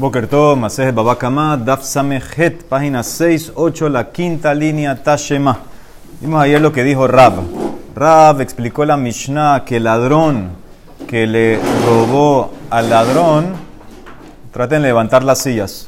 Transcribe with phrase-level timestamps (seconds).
[0.00, 5.58] Boker Tov, Masejet Babakama, Daf Samejet, página 6, 8, la quinta línea Tashema.
[6.22, 7.34] Vimos ayer lo que dijo Rab.
[7.94, 10.52] Rab explicó la Mishnah que el ladrón
[11.06, 13.52] que le robó al ladrón,
[14.50, 15.86] traten de levantar las sillas,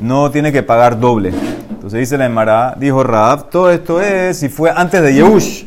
[0.00, 1.34] no tiene que pagar doble.
[1.68, 5.64] Entonces dice la Emara, dijo Rab, todo esto es si fue antes de Yehush,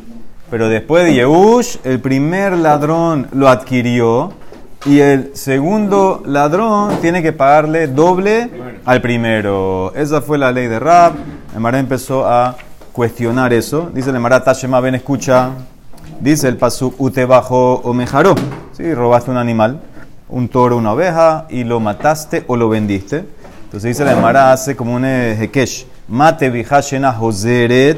[0.50, 4.34] pero después de Yehush, el primer ladrón lo adquirió
[4.86, 8.50] y el segundo ladrón tiene que pagarle doble
[8.86, 9.92] al primero.
[9.96, 11.14] Esa fue la ley de Rab.
[11.54, 12.56] El Mará empezó a
[12.92, 13.90] cuestionar eso.
[13.94, 15.50] Dice el Mará, Tashema, ven, escucha.
[16.20, 17.96] Dice el pasuk, ute bajo o.
[18.74, 19.82] Sí, robaste un animal,
[20.30, 23.26] un toro, una oveja, y lo mataste o lo vendiste.
[23.64, 25.88] Entonces dice la Mará, hace como un hekesh.
[26.08, 27.98] Mate vija shena hoseret,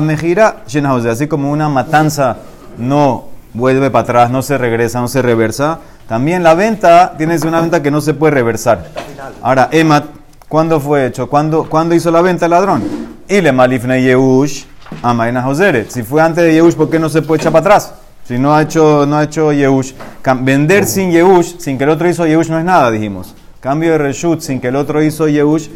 [0.00, 2.36] mejira shena Así como una matanza
[2.78, 7.60] no vuelve para atrás, no se regresa, no se reversa también la venta, tienes una
[7.60, 8.84] venta que no se puede reversar.
[9.42, 10.06] Ahora, Emat,
[10.48, 11.30] ¿cuándo fue hecho?
[11.30, 12.82] ¿Cuándo, ¿cuándo hizo la venta el ladrón?
[13.28, 14.64] Y le malifne Yehush,
[15.02, 15.88] Amaina Joseret.
[15.88, 17.94] Si fue antes de Yehush, ¿por qué no se puede echar para atrás?
[18.24, 19.92] Si no ha hecho, no ha hecho Yehush.
[20.40, 23.36] Vender sin Yehush, sin que el otro hizo Yehush, no es nada, dijimos.
[23.60, 25.68] Cambio de reshut sin que el otro hizo Yehush,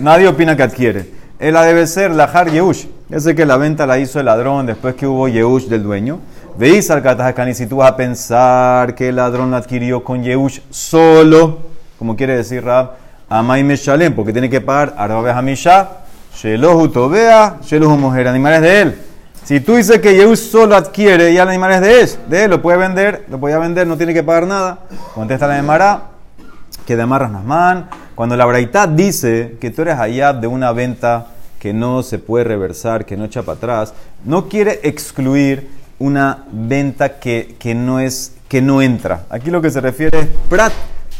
[0.00, 1.12] nadie opina que adquiere.
[1.38, 2.86] Él debe ser Lahar Yehush.
[3.08, 6.18] Ya sé que la venta la hizo el ladrón después que hubo Yehush del dueño.
[6.58, 10.60] Veis al Katajacani, si tú vas a pensar que el ladrón lo adquirió con Yehush
[10.70, 11.58] solo,
[11.98, 12.92] como quiere decir Rab,
[13.28, 15.88] Amay Meshalem, porque tiene que pagar Arba Hamisha,
[16.34, 18.98] Shelohu Tobea, Shelohu Mujer, animales de él.
[19.44, 22.78] Si tú dices que Yehush solo adquiere ya animales de él, de él, lo puede
[22.78, 24.78] vender, lo podía vender, no tiene que pagar nada.
[25.14, 26.04] Contesta la Emara,
[26.86, 27.90] que de amarras Nasman.
[28.14, 31.26] Cuando la Braitá dice que tú eres allá de una venta
[31.60, 37.18] que no se puede reversar, que no echa para atrás, no quiere excluir una venta
[37.18, 39.24] que, no es que no entra.
[39.30, 40.72] Aquí lo que se refiere es prat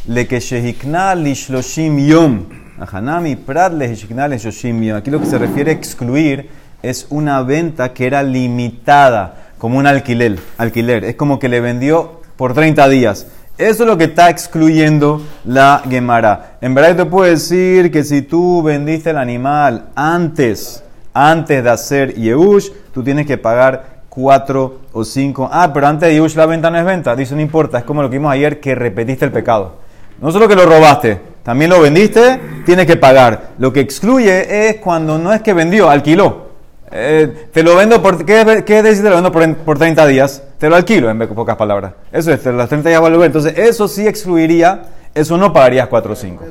[0.07, 2.45] le que shehikna lishloshim yom.
[2.79, 4.97] Ahanami prat le lishloshim yom.
[4.97, 6.49] Aquí lo que se refiere a excluir
[6.83, 10.39] es una venta que era limitada, como un alquiler.
[10.59, 11.05] alquiler.
[11.05, 13.27] Es como que le vendió por 30 días.
[13.59, 16.59] Eso es lo que está excluyendo la Gemara.
[16.61, 22.15] En verdad te puedo decir que si tú vendiste el animal antes, antes de hacer
[22.15, 25.47] Yehush, tú tienes que pagar cuatro o cinco.
[25.53, 27.15] Ah, pero antes de Yush la venta no es venta.
[27.15, 29.75] Dice, no importa, es como lo que vimos ayer que repetiste el pecado.
[30.23, 33.51] No solo que lo robaste, también lo vendiste, tienes que pagar.
[33.59, 36.47] Lo que excluye es cuando no es que vendió, alquiló.
[36.91, 38.25] Eh, te lo vendo por.
[38.25, 39.05] ¿Qué, qué decir?
[39.05, 40.43] Te lo vendo por, por 30 días.
[40.57, 41.93] Te lo alquilo, en pocas palabras.
[42.11, 43.27] Eso es, las 30 días volver.
[43.27, 44.85] Entonces, eso sí excluiría.
[45.15, 46.45] Eso no pagarías 4 o 5.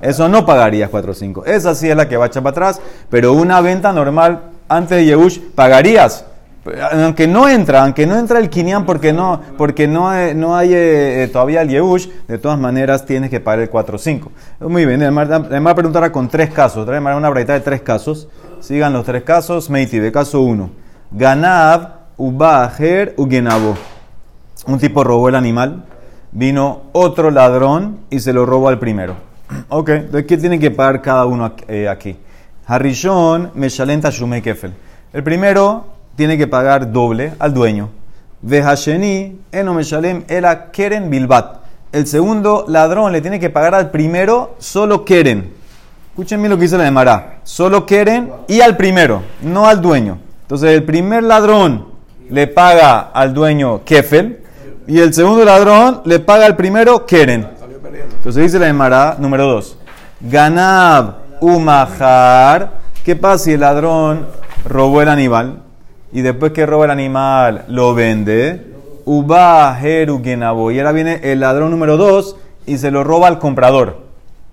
[0.00, 1.44] Eso no pagarías 4 o 5.
[1.44, 2.80] Esa sí es la que va a echar para atrás.
[3.10, 6.24] Pero una venta normal antes de Yehush, pagarías
[6.92, 11.28] aunque no entra, aunque no entra el Kinyan porque no, porque no, no hay eh,
[11.32, 14.28] todavía el Yehush, de todas maneras tienes que pagar el 4-5.
[14.60, 18.28] Muy bien, además preguntará con tres casos, trae una variedad de tres casos.
[18.62, 19.68] Sigan los tres casos.
[19.70, 20.70] Meiti, de caso 1.
[21.10, 23.76] Ganab, Ubajer, Ugenabo.
[24.68, 25.84] Un tipo robó el animal,
[26.30, 29.16] vino otro ladrón y se lo robó al primero.
[29.68, 32.16] Ok, entonces ¿qué tiene que pagar cada uno eh, aquí?
[32.66, 34.72] Harishon, Meshalenta, Shumei Kefel.
[35.12, 35.86] El primero
[36.16, 37.90] tiene que pagar doble al dueño.
[38.42, 41.62] Vejasheni, enomeshalem, era keren bilbat.
[41.92, 45.52] El segundo ladrón le tiene que pagar al primero solo keren.
[46.12, 50.18] Escúchenme lo que dice la de Solo keren y al primero, no al dueño.
[50.42, 51.86] Entonces el primer ladrón
[52.28, 54.42] le paga al dueño kefel
[54.86, 57.48] y el segundo ladrón le paga al primero keren.
[58.16, 59.78] Entonces dice la de número dos.
[60.20, 62.80] Ganab umahar.
[63.04, 64.26] ¿Qué pasa si el ladrón
[64.64, 65.62] robó el animal?
[66.12, 68.72] Y después que roba el animal lo vende,
[69.04, 70.70] uba genabo.
[70.70, 72.36] Y ahora viene el ladrón número 2
[72.66, 74.02] y se lo roba al comprador.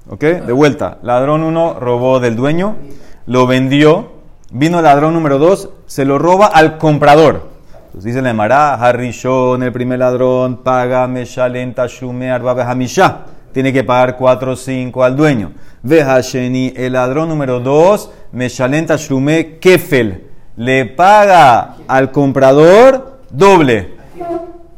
[0.09, 0.21] ¿Ok?
[0.21, 0.97] De vuelta.
[1.03, 2.77] Ladrón 1 robó del dueño,
[3.25, 4.19] lo vendió.
[4.51, 7.49] Vino el ladrón número 2, se lo roba al comprador.
[7.87, 13.25] Entonces dice la Emara, Harrishon, el primer ladrón, paga Meshalen Tashume Arba Hamisha.
[13.51, 15.51] Tiene que pagar 4 o 5 al dueño.
[15.83, 23.93] Vehasheni, el ladrón número 2, Meshalen Tashume Kefel le paga al comprador doble.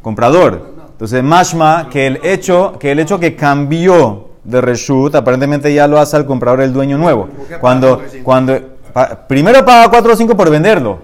[0.01, 0.71] Comprador.
[0.91, 5.99] Entonces, mashma, que el hecho que, el hecho que cambió de reshut, aparentemente ya lo
[5.99, 7.29] hace al comprador el dueño nuevo.
[7.59, 8.59] Cuando, cuando
[9.27, 10.99] primero paga 4 o 5 por venderlo.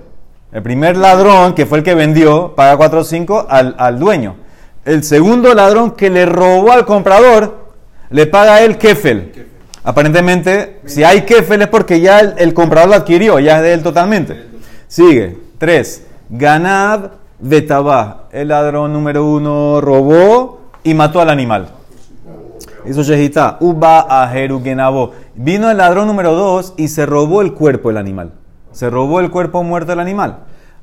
[0.51, 4.35] El primer ladrón, que fue el que vendió, paga 4 o 5 al, al dueño.
[4.85, 7.67] El segundo ladrón que le robó al comprador,
[8.09, 9.47] le paga el kefel.
[9.83, 13.73] Aparentemente, si hay kefel es porque ya el, el comprador lo adquirió, ya es de
[13.73, 14.47] él totalmente.
[14.87, 15.37] Sigue.
[15.57, 16.05] Tres.
[16.29, 18.27] Ganad Betabá.
[18.31, 21.69] El ladrón número uno robó y mató al animal.
[22.85, 23.57] Hizo Shehita.
[23.59, 24.33] Uba a.
[25.35, 28.31] Vino el ladrón número dos y se robó el cuerpo del animal.
[28.71, 30.39] Se robó el cuerpo muerto del animal.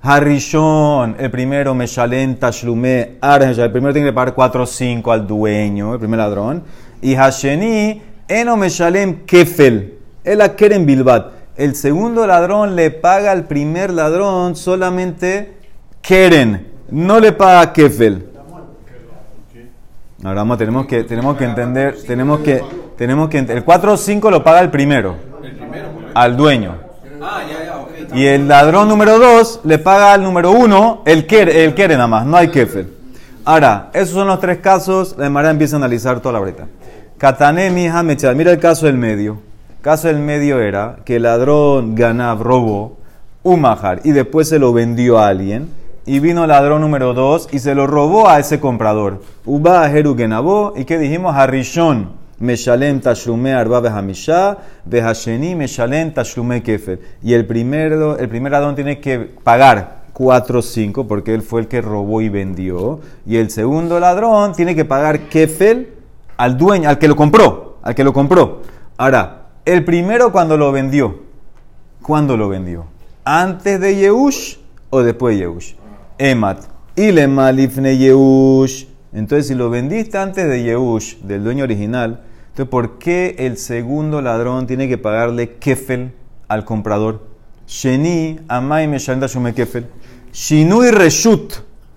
[0.07, 5.95] Harishon, el primero, Meshalem Tashlume El primero tiene que pagar 4 o 5 al dueño,
[5.95, 6.63] el primer ladrón.
[7.01, 9.99] Y Hasheni, Eno Meshalem Kefel.
[10.23, 11.44] El Akeren Bilbat.
[11.57, 15.57] El segundo ladrón le paga al primer ladrón solamente
[16.03, 16.67] Keren.
[16.91, 18.27] No le paga Kefel.
[20.25, 22.63] Ahora vamos, tenemos que, tenemos que entender, tenemos que,
[22.97, 25.17] tenemos que, el 4 o 5 lo paga el primero,
[26.15, 26.77] al dueño.
[28.15, 32.07] Y el ladrón número 2 le paga al número 1 el quiere, el quiere nada
[32.07, 32.91] más, no hay kefel.
[33.45, 36.67] Ahora, esos son los tres casos, la Emara empieza a analizar toda la breta.
[37.19, 39.39] Katane, mija, mira el caso del medio.
[39.85, 42.97] Caso del medio era que el ladrón ganaba, robó
[43.43, 45.69] un majar y después se lo vendió a alguien
[46.07, 49.21] y vino el ladrón número 2 y se lo robó a ese comprador.
[49.45, 57.01] Uba Genabó, y que dijimos Harishon, Meshalem Tashlume Arba Behamisha, Behasheni Meshalem Tashlume Kefer.
[57.23, 61.61] Y el primero, el primer ladrón tiene que pagar 4 o 5 porque él fue
[61.61, 63.01] el que robó y vendió.
[63.27, 65.93] Y el segundo ladrón tiene que pagar Kefel
[66.39, 68.63] al dueño, al que lo compró, al que lo compró.
[68.97, 71.23] Ahora, el primero cuando lo vendió,
[72.03, 72.87] ¿cuándo lo vendió?
[73.25, 74.57] ¿Antes de Yehush
[74.91, 75.75] o después de Yehush?
[76.19, 76.65] Emat.
[76.97, 78.87] Y le malifne Yehush.
[79.13, 84.21] Entonces, si lo vendiste antes de Yehush, del dueño original, entonces, ¿por qué el segundo
[84.21, 86.13] ladrón tiene que pagarle kefel
[86.47, 87.23] al comprador?
[87.67, 88.99] Sheni, amai me
[89.55, 89.87] kefel.
[90.33, 91.55] Shinui reshut,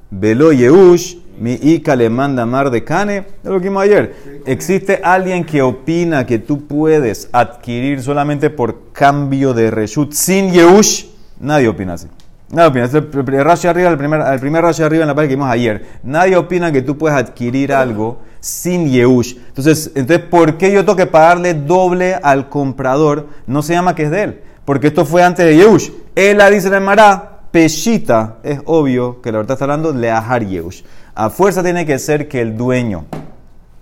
[0.10, 3.18] velo Yehush, mi Ika le manda mar de cane.
[3.18, 4.16] Es lo que vimos ayer.
[4.46, 11.06] ¿Existe alguien que opina que tú puedes adquirir solamente por cambio de reshut sin Yehush?
[11.40, 12.08] Nadie opina así.
[12.50, 12.86] Nadie opina.
[12.86, 15.86] Este el, arriba, el primer, el primer arriba en la página que vimos ayer.
[16.04, 19.36] Nadie opina que tú puedes adquirir algo sin Yehush.
[19.50, 23.28] Entonces, entonces, ¿por qué yo tengo que pagarle doble al comprador?
[23.46, 24.42] No se llama que es de él.
[24.64, 25.92] Porque esto fue antes de Yehush.
[26.16, 28.38] Él la dice el Mará, Peshita.
[28.44, 30.84] Es obvio que la verdad está hablando de Leahar Yehush.
[31.16, 33.06] A fuerza tiene que ser que el dueño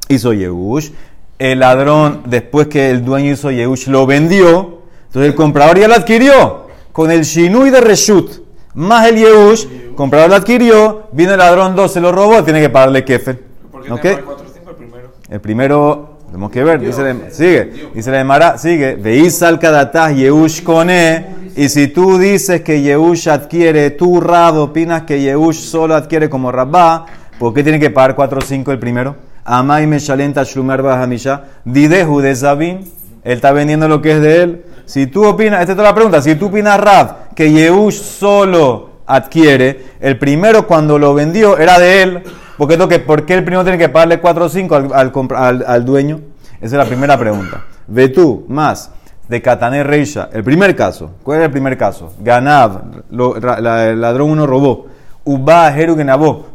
[0.07, 0.91] hizo Yehush.
[1.37, 4.79] El ladrón, después que el dueño hizo Yehush, lo vendió.
[5.07, 6.67] Entonces el comprador ya lo adquirió.
[6.93, 8.45] Con el Shinui de Reshut
[8.75, 12.69] más el Yehush, comprador lo adquirió, vino el ladrón 2, se lo robó, tiene que
[12.69, 13.33] pagarle kefe.
[13.69, 14.17] ¿Por qué ¿Okay?
[14.23, 15.09] 4, 5, el primero?
[15.29, 20.63] El primero, tenemos que ver, dice, sigue, dice la Emara, sigue, veis al kadatah Yehush
[20.63, 26.29] kone, y si tú dices que Yehush adquiere, tú Rab opinas que Yehush solo adquiere
[26.29, 27.05] como Rabba,
[27.39, 29.15] ¿por qué tiene que pagar 4 o 5 el primero?
[29.45, 32.79] Amai Meshalenta Shlumer Bahamisha, Didehu de él
[33.23, 34.65] está vendiendo lo que es de él.
[34.85, 38.89] Si tú opinas, esta es toda la pregunta, si tú opinas Rab que Yehush solo
[39.05, 42.23] adquiere, el primero cuando lo vendió era de él,
[42.57, 46.21] porque que, ¿por qué el primero tiene que pagarle 4 o 5 al, al, dueño?
[46.57, 47.65] Esa es la primera pregunta.
[47.87, 48.91] Ve tú, más,
[49.27, 52.13] de Katané Reisha, el primer caso, ¿cuál es el primer caso?
[52.19, 52.81] Ganav,
[53.11, 54.87] el ladrón 1 robó.
[55.23, 55.95] Uba Jeru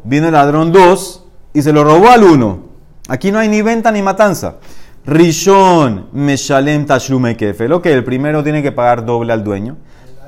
[0.04, 1.24] vino el ladrón 2
[1.54, 2.70] y se lo robó al 1.
[3.08, 4.56] Aquí no hay ni venta ni matanza.
[5.04, 7.72] Rishon Meshalem Tashlume Kefel.
[7.72, 9.76] Ok, el primero tiene que pagar doble al dueño.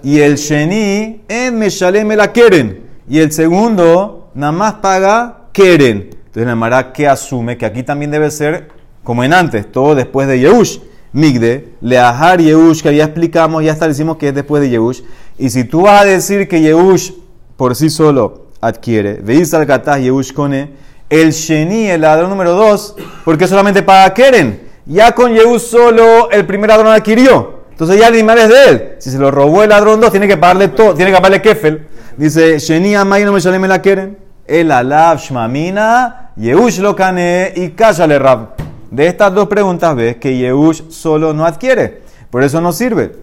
[0.02, 2.90] Y el Sheni en Meshalem la Keren.
[3.08, 6.10] Y el segundo nada más paga Keren.
[6.12, 8.68] Entonces la Mara que asume que aquí también debe ser
[9.04, 10.78] como en antes, todo después de Yehush.
[11.14, 15.02] Migde, Leahar Yehush, que ya explicamos, ya establecimos que es después de Yehush.
[15.38, 17.12] Y si tú vas a decir que Yehush
[17.56, 20.70] por sí solo adquiere, veis al Katah Yehush Kone,
[21.10, 24.72] el Sheni, el ladrón número 2, porque solamente paga Keren.
[24.86, 27.62] Ya con Yehú solo el primer ladrón adquirió.
[27.70, 28.88] Entonces ya el animal es de él.
[28.98, 31.86] Si se lo robó el ladrón 2, tiene que pagarle todo, tiene que pagarle kefel.
[32.16, 34.18] Dice, Sheni Amay no me la Keren.
[34.46, 38.48] El alab shmamina, Yehush lo cane y cállale rab.
[38.90, 42.02] De estas dos preguntas ves que Yehush solo no adquiere.
[42.30, 43.16] Por eso no sirve.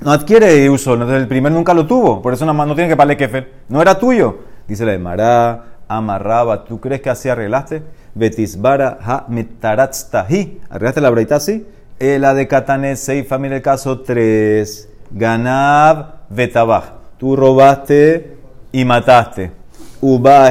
[0.00, 1.16] No adquiere Yehush solo.
[1.16, 2.20] El primer nunca lo tuvo.
[2.20, 3.48] Por eso no, no tiene que pagarle kefel.
[3.68, 4.40] No era tuyo.
[4.68, 6.64] Dice la de Mará amarraba.
[6.64, 7.82] ¿Tú crees que así arreglaste?
[8.14, 10.60] Betisbara ha metaratztahi.
[10.68, 11.66] ¿Arreglaste la breita así?
[11.98, 14.88] La de Katané Seifa, mira el caso 3.
[15.10, 16.84] Ganab vetabaj.
[17.18, 18.36] Tú robaste
[18.72, 19.59] y mataste.
[20.02, 20.50] Una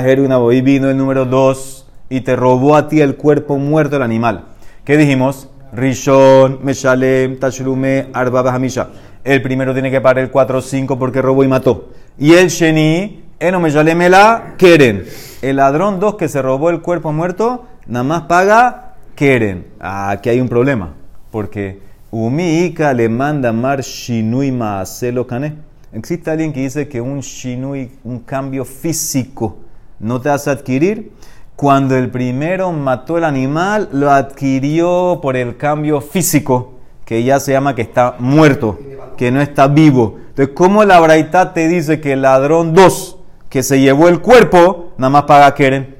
[0.52, 4.46] y vino el número 2 y te robó a ti el cuerpo muerto del animal.
[4.86, 5.50] ¿Qué dijimos?
[5.74, 8.90] Rishon, Meshalem, Tashlume, Arba Hamisha.
[9.24, 11.90] El primero tiene que pagar el 4 5 porque robó y mató.
[12.20, 15.06] Y el Sheni, Eno Meshalemela, Keren.
[15.42, 19.66] El ladrón 2 que se robó el cuerpo muerto, nada más paga Keren.
[19.80, 20.94] Aquí hay un problema.
[21.32, 21.80] Porque
[22.12, 25.69] Ika le manda mar Shinui Maaselo Kane.
[25.92, 29.58] Existe alguien que dice que un Shinui, un cambio físico,
[30.00, 31.12] no te hace adquirir.
[31.56, 36.74] Cuando el primero mató el animal, lo adquirió por el cambio físico,
[37.06, 38.78] que ya se llama que está muerto,
[39.18, 40.20] que no está vivo.
[40.30, 43.18] Entonces, ¿cómo la braita te dice que el ladrón 2,
[43.50, 45.96] que se llevó el cuerpo, nada más paga Keren?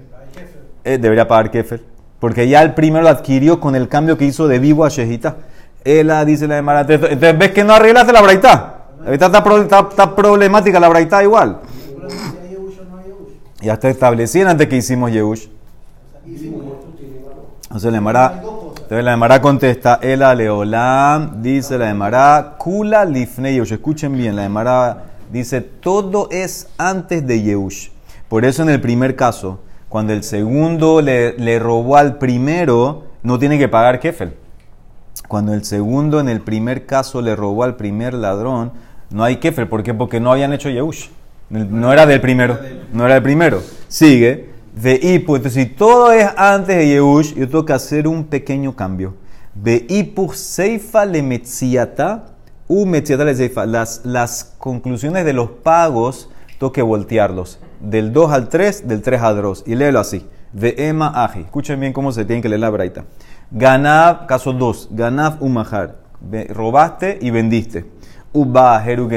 [0.84, 1.84] Eh, debería pagar Kefer.
[2.20, 5.38] Porque ya el primero lo adquirió con el cambio que hizo de vivo a Shejita.
[5.84, 8.79] Ella dice la de Entonces, ¿ves que no arreglaste la braita?
[9.00, 11.60] La braita está, está problemática, la braita igual.
[13.62, 15.48] Ya está establecido antes que hicimos Yehush.
[17.64, 23.74] Entonces la Emara, entonces la Emara contesta, el Leolam, dice la Emara, Kula Lifne Yehush.
[23.74, 27.90] Escuchen bien, la Emara dice, todo es antes de Yehush.
[28.28, 33.40] Por eso en el primer caso, cuando el segundo le, le robó al primero, no
[33.40, 34.36] tiene que pagar kefel.
[35.28, 38.72] Cuando el segundo en el primer caso le robó al primer ladrón,
[39.10, 39.68] no hay kefel.
[39.68, 39.94] ¿Por qué?
[39.94, 41.08] Porque no habían hecho Yehush.
[41.50, 42.60] No era del primero.
[42.94, 43.62] No era del primero.
[43.88, 44.50] Sigue.
[44.76, 45.36] De Ipu.
[45.36, 49.16] Entonces, si todo es antes de Yehush, yo tengo que hacer un pequeño cambio.
[49.56, 52.26] De Ipu Seifa le Metziata.
[52.68, 53.66] U Metziata le Seifa.
[53.66, 57.60] Las, conclusiones de los pagos, tengo que voltearlos.
[57.80, 59.64] Del 2 al 3, del 3 al 2.
[59.66, 60.28] Y léelo así.
[60.54, 61.42] De Ema Aji.
[61.42, 63.06] Escuchen bien cómo se tiene que leer la braita.
[63.50, 64.90] Ganav, caso 2.
[64.92, 65.96] Ganav Umahar.
[66.50, 67.86] Robaste y vendiste.
[68.34, 69.10] Uba Jeru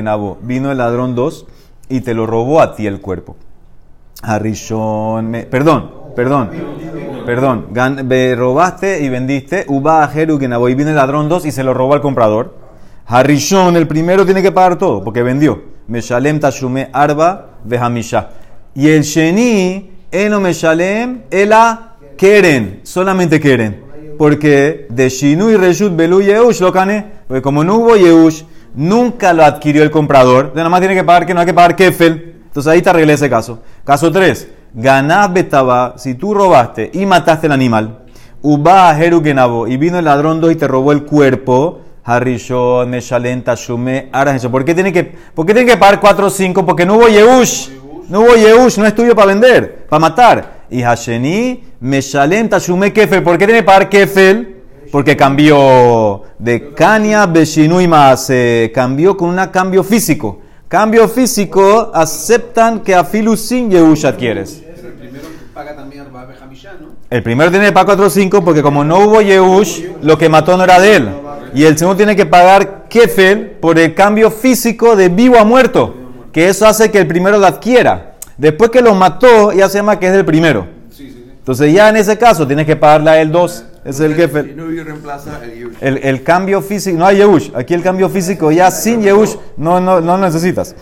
[0.43, 1.47] Vino el ladrón 2
[1.89, 3.37] y te lo robó a ti el cuerpo.
[4.23, 6.51] Harishon, me, perdón, perdón,
[7.27, 7.67] perdón,
[8.05, 11.95] me robaste y vendiste, Uba Jeru y viene el ladrón 2 y se lo robó
[11.95, 12.57] al comprador.
[13.07, 15.73] Harishon, el primero tiene que pagar todo porque vendió.
[15.89, 18.31] Meshalem Tashume Arba Vehamisha.
[18.75, 23.83] Y el Sheni, Eno Meshalem, Ela Keren, solamente Keren.
[24.17, 29.33] Porque de Shinu y Reshut Belu Yeush lo cane, porque como no hubo Yeush, nunca
[29.33, 32.37] lo adquirió el comprador, nada más tiene que pagar que no hay que pagar kefel.
[32.45, 33.61] Entonces ahí te arreglé ese caso.
[33.85, 34.49] Caso 3.
[34.75, 38.01] Ganás betaba, si tú robaste y mataste el animal,
[38.41, 39.23] uba jeru
[39.69, 44.11] y vino el ladrón 2 y te robó el cuerpo, harishon, meshalenta, shume,
[44.51, 46.67] ¿Por qué tiene que, por qué tiene que pagar 4 o 5?
[46.67, 47.69] Porque no hubo yehush.
[48.09, 50.63] No hubo yehush, no es tuyo para vender, para matar.
[50.71, 53.23] Y hasheni, meshalenta, shume, kefel.
[53.23, 54.52] ¿Por qué tiene que pagar kefel?
[54.93, 58.31] Porque cambió de Kania Beshinui más,
[58.75, 60.41] cambió con un cambio físico.
[60.69, 64.63] Cambio físico, aceptan que a Filu sin Yehush adquieres.
[64.63, 66.05] El primero paga también.
[67.09, 70.65] El primero tiene que pagar 4 porque como no hubo Yehush, lo que mató no
[70.65, 71.09] era de él.
[71.55, 75.95] Y el segundo tiene que pagar Kefel por el cambio físico de vivo a muerto.
[76.33, 78.17] Que eso hace que el primero lo adquiera.
[78.37, 80.82] Después que lo mató, ya se llama que es del primero.
[81.43, 83.65] Entonces ya en ese caso tienes que pagarle a él dos.
[83.85, 84.55] Es el jefe.
[85.81, 87.51] El, el, cambio físico, no hay Yehush.
[87.57, 90.77] Aquí el cambio físico ya sin Yehush no, no, no necesitas.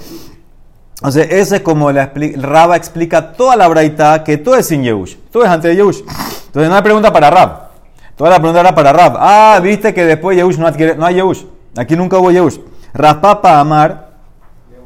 [0.97, 5.17] Entonces, ese es como la Raba explica toda la braita que todo es sin Yehush.
[5.33, 6.01] Todo es antes de Yehush.
[6.01, 7.71] Entonces, no hay pregunta para Rab.
[8.17, 9.17] Toda la pregunta era para Rab.
[9.19, 11.45] Ah, viste que después Yehush no, adquiere, no hay Yehush.
[11.75, 12.59] Aquí nunca hubo Yehush.
[12.93, 14.11] Raspapa Amar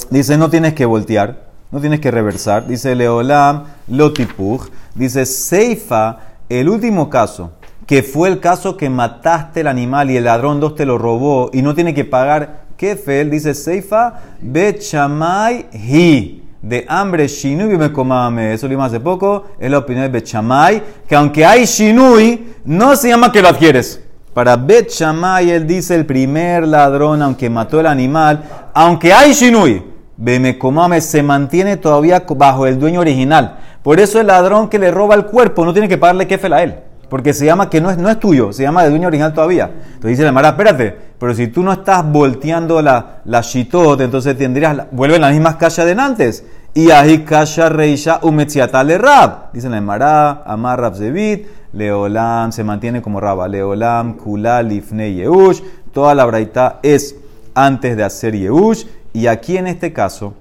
[0.08, 1.43] dice: no tienes que voltear,
[1.74, 2.68] no tienes que reversar.
[2.68, 4.68] Dice Leolam, Lotipuj.
[4.94, 7.50] Dice Seifa, el último caso
[7.84, 11.50] que fue el caso que mataste el animal y el ladrón dos te lo robó
[11.52, 16.44] y no tiene que pagar kefel, dice Seifa, Bechamay hi.
[16.62, 18.54] De hambre shinui me comame.
[18.54, 19.46] Eso lo vimos hace poco.
[19.58, 20.80] Es la opinión de Bechamay.
[21.08, 24.00] Que aunque hay shinui, no se llama que lo adquieres.
[24.32, 30.58] Para Bechamay, él dice el primer ladrón, aunque mató el animal, aunque hay shinui, me
[30.58, 33.58] comame, se mantiene todavía bajo el dueño original.
[33.82, 36.62] Por eso el ladrón que le roba el cuerpo no tiene que pagarle kefel a
[36.62, 36.76] él.
[37.08, 39.66] Porque se llama que no es, no es tuyo, se llama de dueño original todavía.
[39.66, 44.36] Entonces dice la Mara, espérate, pero si tú no estás volteando la, la shitot, entonces
[44.36, 46.44] tendrías, vuelven las mismas calles de antes.
[46.72, 49.52] Y ahí kasha reisha umetziata le rab.
[49.52, 55.60] Dice la Mara, amar rab zevit, leolam, se mantiene como raba, leolam, kulal, ifne, yeush.
[55.92, 57.14] Toda la braita es
[57.54, 58.86] antes de hacer yeush.
[59.16, 60.34] Y aquí en este caso,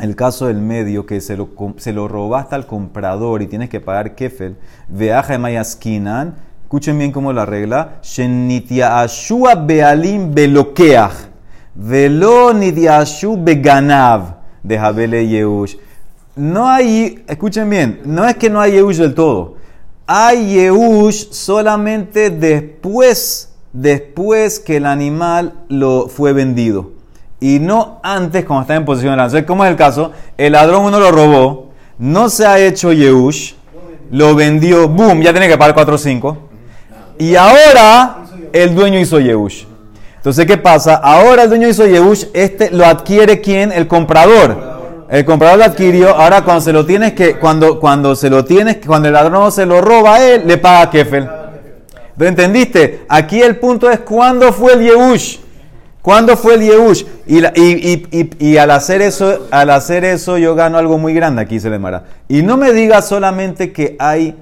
[0.00, 3.78] el caso del medio que se lo, se lo robaste al comprador y tienes que
[3.78, 4.56] pagar kefel,
[4.88, 11.12] veaja mayaskinan, escuchen bien cómo la regla, ashua bealim belokeach,
[11.74, 15.76] velo nidiashu beganav, de Jabele Yehush.
[16.36, 19.56] No hay, escuchen bien, no es que no hay Yehush del todo,
[20.06, 26.98] hay Yehush solamente después, después que el animal lo fue vendido
[27.40, 30.12] y no antes cuando está en posición de la Entonces, ¿cómo es el caso?
[30.36, 33.54] El ladrón uno lo robó, no se ha hecho Yehush,
[34.10, 36.38] lo vendió, boom, ya tiene que pagar 4 o 5.
[37.18, 38.18] Y ahora
[38.52, 39.64] el dueño hizo Yehush.
[40.16, 40.96] Entonces, ¿qué pasa?
[40.96, 43.72] Ahora el dueño hizo Yehush, este lo adquiere quién?
[43.72, 44.80] El comprador.
[45.08, 48.78] El comprador lo adquirió, ahora cuando se lo tienes que, cuando, cuando se lo tienes,
[48.86, 51.28] cuando el ladrón se lo roba a él, le paga Kefel.
[52.16, 53.06] ¿Lo entendiste?
[53.08, 55.38] Aquí el punto es cuándo fue el Yehush.
[56.02, 57.04] ¿Cuándo fue el Yehush?
[57.26, 61.60] Y, y, y, al hacer eso, al hacer eso yo gano algo muy grande aquí,
[61.60, 62.04] se le mara.
[62.26, 64.34] Y no me digas solamente que hay,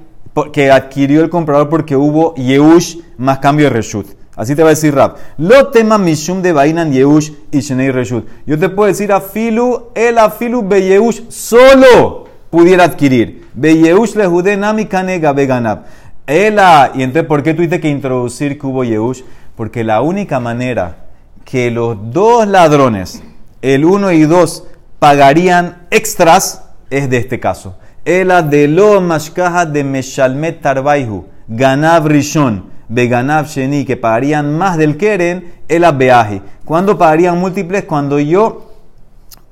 [0.52, 4.06] que adquirió el comprador porque hubo Yehush más cambio de Reshut.
[4.36, 5.16] Así te va a decir Rab.
[5.36, 8.24] Lo tema mishum de Bainan Yehush y Shenei Reshut.
[8.46, 13.48] Yo te puedo decir a Filu, el Afilu be Yehush solo pudiera adquirir.
[13.54, 15.86] Be Yehush le jude nami kanega veganab.
[16.24, 19.22] Ela, y entonces, ¿por qué tuviste que introducir que hubo Yehush?
[19.56, 21.07] Porque la única manera
[21.48, 23.22] que los dos ladrones,
[23.62, 24.64] el uno y dos,
[24.98, 27.78] pagarían extras es de este caso.
[28.04, 32.66] Ela de lo mashkaha de Meshalmet Tarbaihu, Ganav Rishon.
[32.90, 36.42] Beganav Sheni, que pagarían más del Keren, el Abeaji.
[36.66, 37.84] ¿Cuándo pagarían múltiples?
[37.84, 38.72] Cuando yo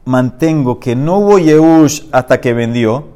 [0.04, 3.08] mantengo que no hubo Yehush hasta que vendió,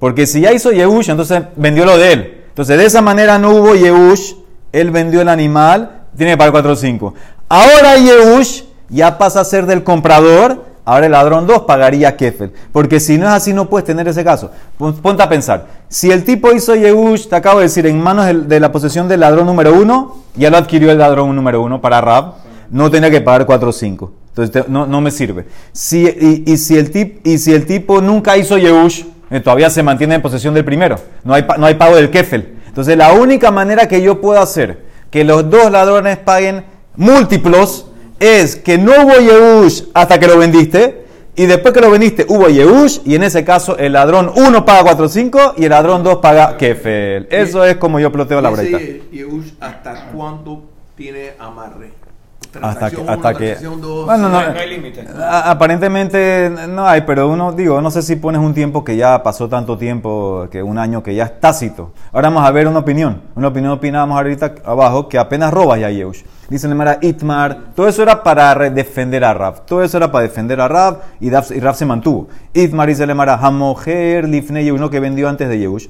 [0.00, 2.44] porque si ya hizo Yehush, entonces vendió lo de él.
[2.48, 4.34] Entonces de esa manera no hubo Yehush,
[4.72, 7.14] él vendió el animal, tiene que pagar 4 o 5.
[7.48, 12.50] Ahora Yehush ya pasa a ser del comprador, Ahora el ladrón 2 pagaría Kefel.
[12.72, 14.50] Porque si no es así, no puedes tener ese caso.
[14.78, 15.66] Ponte a pensar.
[15.90, 19.20] Si el tipo hizo Yehush, te acabo de decir, en manos de la posesión del
[19.20, 22.36] ladrón número 1, ya lo adquirió el ladrón número 1 para Rab,
[22.70, 24.12] no tenía que pagar 4 o 5.
[24.30, 25.44] Entonces no, me sirve.
[25.72, 26.06] Si,
[26.46, 30.14] y, si el tip, y si el tipo nunca hizo Yehush, eh, todavía se mantiene
[30.14, 30.96] en posesión del primero.
[31.22, 32.60] No hay, no hay pago del Kefel.
[32.66, 36.64] Entonces la única manera que yo puedo hacer que los dos ladrones paguen
[36.98, 37.86] múltiplos
[38.20, 42.48] es que no hubo Yehush hasta que lo vendiste, y después que lo vendiste hubo
[42.48, 46.56] Yehush, y en ese caso el ladrón 1 paga 4.5 y el ladrón 2 paga
[46.56, 47.28] Kefel.
[47.30, 48.78] Eso es como yo ploteo la brecha.
[48.78, 50.64] Yehush hasta cuándo
[50.96, 51.92] tiene amarre?
[52.62, 53.56] Hasta que, hasta que
[54.06, 55.04] bueno, no, hay límite.
[55.18, 59.48] Aparentemente no hay, pero uno, digo, no sé si pones un tiempo que ya pasó
[59.48, 61.92] tanto tiempo, que un año que ya es tácito.
[62.12, 63.22] Ahora vamos a ver una opinión.
[63.34, 66.22] Una opinión opinamos ahorita abajo que apenas robas ya Yehush.
[66.48, 69.66] Dice Nemara Itmar, todo eso era para defender a Rab.
[69.66, 72.28] Todo eso era para defender a Rab y, Rab se mantuvo.
[72.54, 75.88] Itmar dice Nemara, Hamoher Lifne uno que vendió antes de Yehush.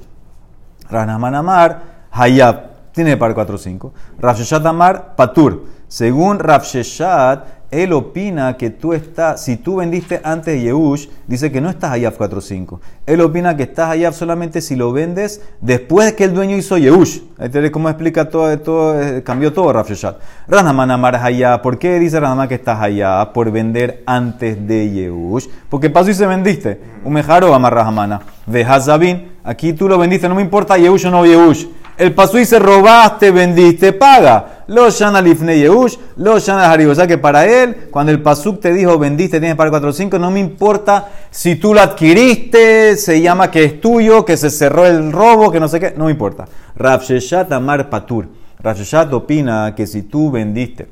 [0.89, 1.81] Ranaman Amar,
[2.11, 3.93] Hayab, tiene par 4 o 5.
[4.19, 5.78] Rav Amar, Patur.
[5.89, 11.51] Según Rav Sheshat, él opina que tú estás, si tú vendiste antes de Yehush, dice
[11.51, 12.79] que no estás Hayaf 4.5.
[13.07, 16.77] Él opina que estás Hayaf solamente si lo vendes después de que el dueño hizo
[16.77, 17.21] Yehush.
[17.39, 20.17] Ahí cómo explica todo, todo eh, cambió todo Rav Sheshat.
[20.47, 23.29] Ranaman Amar Hayaf, ¿por qué dice Ranaman que estás Hayaf?
[23.29, 25.47] Por vender antes de Yehush.
[25.69, 26.79] Porque pasó y se vendiste.
[27.03, 28.21] Un mejaro Amar Rahamana.
[28.45, 31.65] De Hazabin, aquí tú lo vendiste, no me importa Yehush o no Yehush.
[31.99, 34.63] El pasó y se robaste, vendiste, paga.
[34.67, 36.91] Los Shana Lifne Yehush, los Shana Harib.
[36.91, 39.91] O sea que para él, cuando el Pasuk te dijo vendiste, tienes para 4 o
[39.91, 44.49] 5, no me importa si tú lo adquiriste, se llama que es tuyo, que se
[44.49, 46.45] cerró el robo, que no sé qué, no me importa.
[46.77, 48.29] Rav Sheshat Amar Patur.
[48.59, 50.87] Rav Sheshat opina que si tú vendiste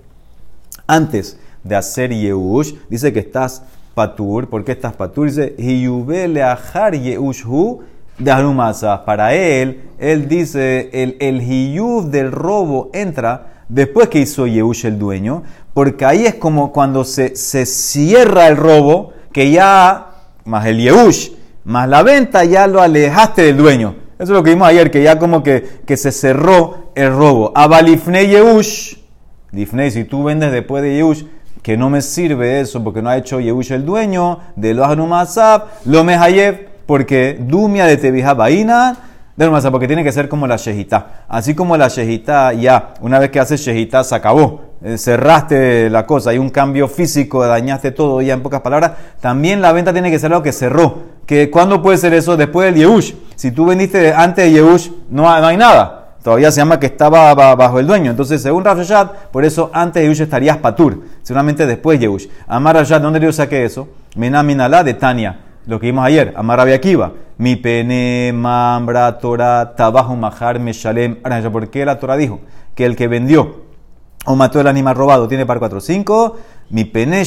[0.88, 3.64] antes de hacer Yehush, dice que estás
[3.96, 4.50] Patur.
[4.50, 5.28] ¿Por qué estás Patur?
[5.28, 7.82] Dice, Hiyubele Ahar Hu
[8.18, 9.06] de Alumasa.
[9.06, 15.44] Para él, él dice, el, el del robo entra después que hizo Yehush el dueño,
[15.74, 20.08] porque ahí es como cuando se, se cierra el robo, que ya,
[20.46, 21.32] más el Yehush,
[21.66, 23.96] más la venta, ya lo alejaste del dueño.
[24.16, 27.52] Eso es lo que vimos ayer, que ya como que, que se cerró el robo.
[27.54, 28.96] Abalifne Yehush,
[29.52, 31.24] Lifne, si tú vendes después de Yehush,
[31.62, 35.66] que no me sirve eso porque no ha hecho Yehush el dueño, de los Anumasab,
[35.86, 38.98] lo mehayev, porque Dumia de Tevija Baina
[39.38, 41.26] de porque tiene que ser como la shejita.
[41.28, 44.62] Así como la shejita ya, una vez que haces shejita se acabó.
[44.84, 48.94] Eh, cerraste la cosa, hay un cambio físico, dañaste todo, ya en pocas palabras.
[49.22, 51.18] También la venta tiene que ser algo que cerró.
[51.28, 52.36] Que ¿Cuándo puede ser eso?
[52.36, 53.14] Después del Yehush.
[53.36, 56.16] Si tú vendiste antes de Yehush, no, hay nada.
[56.24, 58.10] Todavía se llama que estaba bajo el dueño.
[58.10, 61.04] Entonces, según Rashad, por eso antes de Yehush estarías Patur.
[61.22, 62.26] Seguramente después Yehush.
[62.48, 63.88] Amar Rashad, ¿dónde yo saqué eso?
[64.16, 65.47] Menaminalá de Tania.
[65.68, 66.34] Lo que vimos ayer.
[66.38, 66.98] Amar Rabbi.
[67.38, 71.18] Mi pene, mambra, Torah, tabajo, majar, meshalem.
[71.52, 72.40] ¿por qué la Torah dijo
[72.74, 73.68] que el que vendió
[74.26, 76.38] o mató el animal robado tiene par 4 5?
[76.70, 77.24] Mi pene,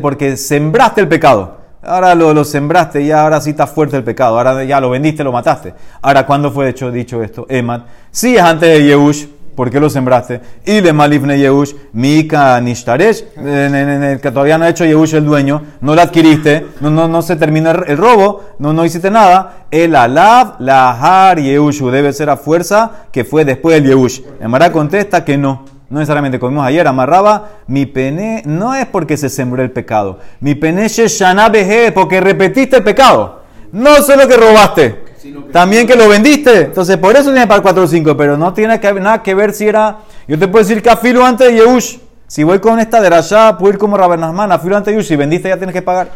[0.00, 1.66] porque sembraste el pecado.
[1.82, 4.38] Ahora lo, lo, sembraste y ahora sí está fuerte el pecado.
[4.38, 5.74] Ahora ya lo vendiste, lo mataste.
[6.02, 7.46] Ahora, ¿cuándo fue hecho, dicho esto?
[7.48, 7.86] Emat.
[8.10, 9.26] Sí es antes de Yehush.
[9.56, 10.42] ¿Por qué lo sembraste?
[10.66, 15.24] Y le malifne Yehush, Mika Nishtaresh, en el que todavía no ha hecho Yehush el
[15.24, 19.64] dueño, no lo adquiriste, no, no, no se terminó el robo, no, no hiciste nada.
[19.70, 24.20] El alab, la har Yehushu, debe ser a fuerza que fue después del Yehush.
[24.40, 29.30] Emara contesta que no, No necesariamente comimos ayer, amarraba, mi pene no es porque se
[29.30, 30.18] sembró el pecado.
[30.40, 33.40] Mi pene shana beje porque repetiste el pecado.
[33.72, 35.05] No solo que robaste,
[35.52, 36.62] también que lo vendiste.
[36.62, 39.52] Entonces, por eso tiene para 4 o 5, pero no tiene que, nada que ver
[39.52, 39.98] si era.
[40.26, 41.98] Yo te puedo decir que afilo antes de Yehush.
[42.26, 45.08] Si voy con esta de allá, puedo ir como Rabanasman, afilo antes de Yehush.
[45.08, 46.08] Si vendiste, ya tienes que pagar.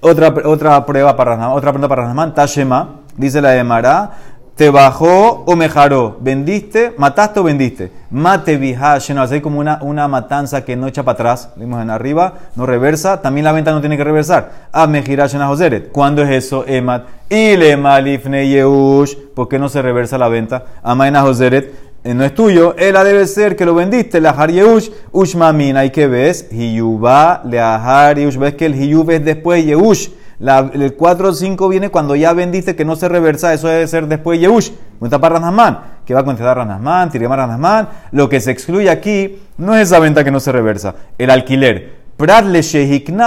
[0.00, 4.10] Otra, otra prueba para otra pregunta para Rasman, Tashema, dice la de Mará,
[4.56, 7.90] te bajó o mejaró, vendiste, mataste o vendiste.
[8.10, 8.56] Mate
[9.12, 12.64] no así como una, una matanza que no echa para atrás, vimos en arriba, no
[12.64, 14.68] reversa, también la venta no tiene que reversar.
[14.72, 15.90] Ah, mejirashena joseret.
[15.90, 17.04] ¿Cuándo es eso, emat?
[17.28, 20.64] Y le malifne yeush, ¿por qué no se reversa la venta?
[20.84, 25.78] Amaina joseret, eh, no es tuyo, ella debe ser que lo vendiste, la Yeush, Ushmamin,
[25.78, 30.10] hay que ves, Hiyuba, Leahar Yeush, ves que el Hiyub es después Yeush.
[30.72, 34.06] El 4 o 5 viene cuando ya vendiste que no se reversa, eso debe ser
[34.08, 34.38] después
[35.20, 37.88] para Ranasman, que va a contestar Ranasman, Tirema Ranasman.
[38.12, 42.04] Lo que se excluye aquí no es esa venta que no se reversa, el alquiler.
[42.16, 42.62] Prat le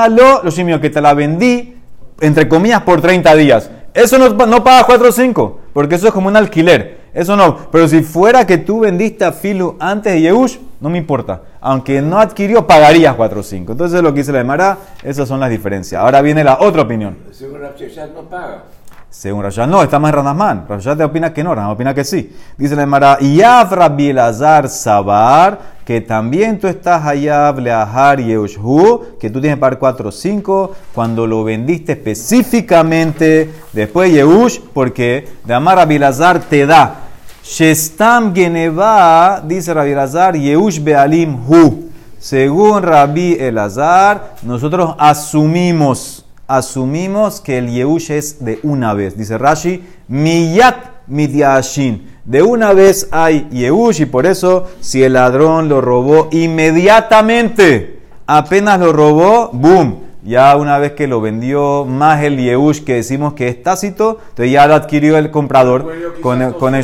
[0.09, 1.75] lo, simio que te la vendí,
[2.21, 3.71] entre comillas, por 30 días.
[3.93, 7.06] Eso no, no paga 4 o 5, porque eso es como un alquiler.
[7.17, 7.57] Eso no.
[7.71, 11.41] Pero si fuera que tú vendiste a Filu antes de Yehush, no me importa.
[11.59, 13.71] Aunque no adquirió, pagarías 4 o 5.
[13.71, 15.99] Entonces lo que dice la Emara, esas son las diferencias.
[15.99, 17.17] Ahora viene la otra opinión.
[17.31, 18.65] Según Rashad no paga.
[19.09, 20.67] Según Rashad no, está más Ranasman.
[20.69, 22.35] Rashad te opina que no, Rashad opina que sí.
[22.55, 29.41] Dice la Emara, Yavra Bielazar Sabar, que también tú estás allá, Bleahar Yehushhu, que tú
[29.41, 35.85] tienes par 4 o 5, cuando lo vendiste específicamente después Yehush, porque de Amar a
[35.85, 37.05] Bielazar te da
[37.47, 41.89] Shestam Geneva, dice Rabbi Elazar, Yehush Bealim Hu.
[42.19, 49.17] Según Rabbi Elazar, nosotros asumimos, asumimos que el Yehush es de una vez.
[49.17, 50.75] Dice Rashi, Miyat
[51.07, 52.17] Midyashin.
[52.25, 58.77] De una vez hay Yehush y por eso si el ladrón lo robó inmediatamente, apenas
[58.81, 63.47] lo robó, boom, ya una vez que lo vendió más el Yehush que decimos que
[63.47, 65.89] es tácito, entonces ya lo adquirió el comprador
[66.21, 66.75] con, con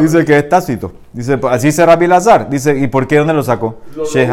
[0.00, 0.92] dice que es tácito.
[1.12, 2.48] Dice, así se Rabbi Lazar.
[2.48, 3.16] Dice, ¿y por qué?
[3.16, 3.76] ¿Dónde lo sacó?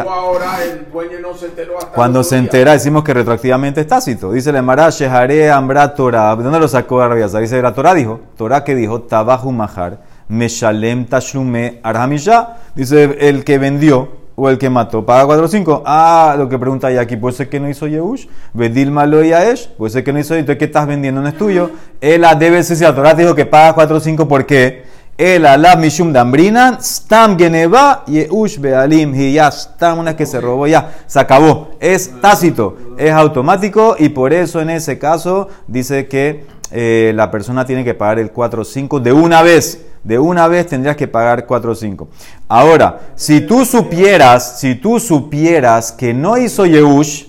[0.08, 4.32] ahora, el dueño no se enteró hasta Cuando se entera, decimos que retroactivamente es tácito.
[4.32, 6.34] Dice le Mara, Shehare Ambra Torah.
[6.36, 7.40] ¿Dónde lo sacó Rabbi Lazar?
[7.40, 8.20] Dice, la Torah dijo.
[8.36, 12.58] Torah que dijo, Tabahu Mahar, Meshalem Tashume Arhamisha.
[12.74, 15.04] Dice, el que vendió o el que mató.
[15.04, 15.82] Paga 4 o 5.
[15.84, 18.26] Ah, lo que pregunta aquí, puede ser que no hizo Yehush.
[18.52, 20.34] Bedil malo y Aesh, puede ser que no hizo.
[20.34, 21.20] Entonces, ¿qué estás vendiendo?
[21.20, 21.70] No es tuyo.
[22.00, 24.84] Debe ser si la Torah dijo que paga 4 o 5, ¿por qué?
[25.18, 30.66] El alab mishum dambrinan, stam geneva, yeush bealim, y ya stam, una que se robó,
[30.66, 31.70] ya, se acabó.
[31.80, 37.64] Es tácito, es automático y por eso en ese caso dice que eh, la persona
[37.64, 39.86] tiene que pagar el 4 o 5 de una vez.
[40.06, 42.08] De una vez tendrías que pagar 4 o 5.
[42.46, 47.24] Ahora, si tú supieras, si tú supieras que no hizo Yehush,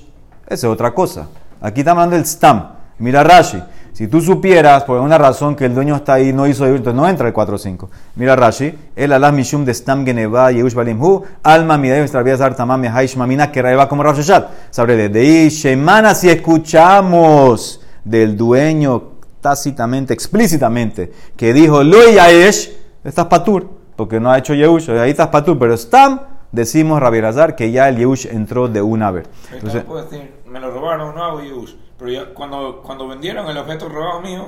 [0.45, 1.27] esa es otra cosa.
[1.59, 2.73] Aquí está hablando el stam.
[2.99, 3.63] Mira Rashi.
[3.93, 7.09] Si tú supieras, por alguna razón, que el dueño está ahí, no hizo entonces no
[7.09, 7.87] entra el 4-5.
[8.15, 12.83] Mira Rashi, el alas mishum de stam geneva yehush balim hu, alma midai extravías artamam
[12.83, 14.49] haish mamina que raeba como Rashashat.
[14.69, 19.16] Sabre de ahí, shemana, si escuchamos del dueño
[19.47, 22.69] tácitamente, explícitamente, que dijo, lo yaesh,
[23.05, 26.19] estás patur, porque no ha hecho yehush, ahí estás patur, pero stam,
[26.51, 29.29] decimos Rabbi Razar que ya el yehush entró de una vez.
[29.53, 31.75] Entonces, decir, me lo robaron, no hago yehush.
[31.97, 34.47] Pero ya, cuando, cuando vendieron el objeto robado mío,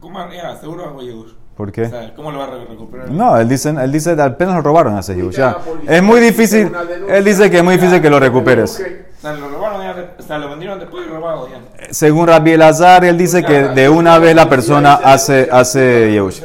[0.00, 1.32] ¿cómo ya, seguro hago Yehush?
[1.56, 1.82] ¿Por qué?
[1.82, 3.10] O sea, ¿Cómo lo va a recuperar?
[3.10, 5.38] No, él dice, él dice apenas lo robaron a ese Yehush.
[5.86, 6.72] es muy difícil.
[7.08, 8.80] Él dice que es muy difícil que lo recuperes.
[8.80, 11.60] O sea, lo robaron ya, o sea, lo vendieron después de robado ya.
[11.90, 16.42] Según Rabbi Elazar, él dice que de una vez la persona hace, hace Yehush.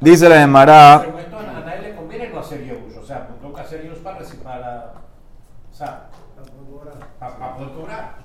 [0.00, 0.94] Dice la de Mará.
[0.94, 0.98] A
[1.64, 2.98] nadie le conviene no hacer Yehush.
[3.00, 4.92] O sea, pues toca hacer Yehush para, para,
[5.72, 6.08] o sea,
[7.18, 8.16] para poder cobrar.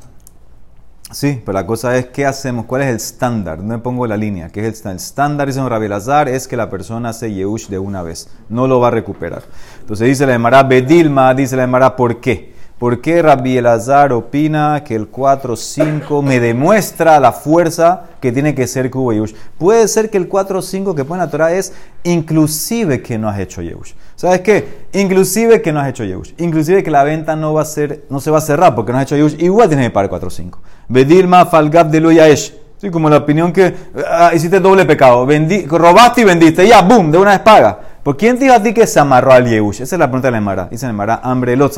[1.16, 2.66] Sí, pero la cosa es, ¿qué hacemos?
[2.66, 3.60] ¿Cuál es el estándar?
[3.60, 4.50] No me pongo la línea.
[4.50, 5.48] ¿Qué es el estándar?
[5.48, 8.28] Dice Rabbi Lazar, es que la persona hace Yehush de una vez.
[8.50, 9.44] No lo va a recuperar.
[9.80, 12.54] Entonces dice la Emara Bedilma, dice la Emara, ¿por qué?
[12.78, 18.68] ¿Por qué Rabbi Elazar opina que el 4-5 me demuestra la fuerza que tiene que
[18.68, 19.34] ser que Yehush?
[19.58, 21.72] Puede ser que el 4-5 que pone la Torah es
[22.04, 23.94] inclusive que no has hecho Yehush.
[24.18, 24.88] ¿Sabes qué?
[24.92, 26.34] Inclusive que no has hecho Yehush.
[26.38, 28.98] Inclusive que la venta no va a ser, no se va a cerrar porque no
[28.98, 29.42] has hecho Yehush.
[29.42, 30.58] Igual tienes que pagar 4-5.
[30.90, 32.56] Bedilma falgab de Luyaesh.
[32.76, 33.74] Sí, como la opinión que
[34.06, 35.26] ah, hiciste doble pecado.
[35.70, 36.68] robaste y vendiste.
[36.68, 37.80] Ya, boom, de una vez paga.
[38.04, 39.82] ¿Por quién te dijo a ti que se amarró al Yehush?
[39.82, 40.68] Esa es la pregunta de la Emara.
[40.70, 41.74] Dice la Emara, hambre lot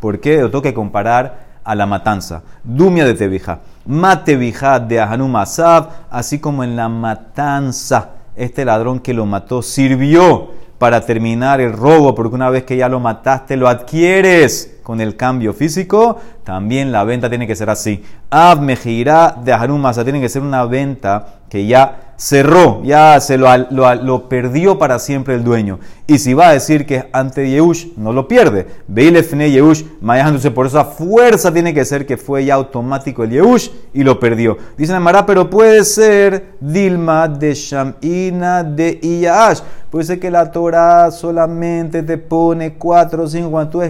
[0.00, 0.38] ¿Por qué?
[0.38, 2.42] Lo tengo que comparar a la matanza.
[2.64, 3.60] Dumia de Tevija.
[3.86, 8.10] Matevija de Ahanum Asab, así como en la matanza.
[8.36, 12.88] Este ladrón que lo mató sirvió para terminar el robo, porque una vez que ya
[12.88, 18.02] lo mataste, lo adquieres con el cambio físico, también la venta tiene que ser así.
[18.30, 24.28] Ab mejirá de Harumasa, tiene que ser una venta que ya cerró, ya se lo,
[24.28, 25.78] perdió para siempre el dueño.
[26.06, 28.66] Y si va a decir que es ante Yehush, no lo pierde.
[28.88, 33.68] Beilefne Yehush, entonces por esa fuerza tiene que ser que fue ya automático el Yehush
[33.92, 34.56] y lo perdió.
[34.76, 39.60] Dice Mara, pero puede ser Dilma de Shamina de Iyash.
[39.90, 43.80] Puede ser que la Torah solamente te pone cuatro o cinco cuando tú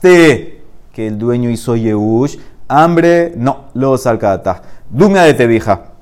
[0.00, 2.38] que el dueño hizo Yehush.
[2.68, 4.62] Hambre, no, lo salcata.
[4.90, 5.92] Dumia de Tebija.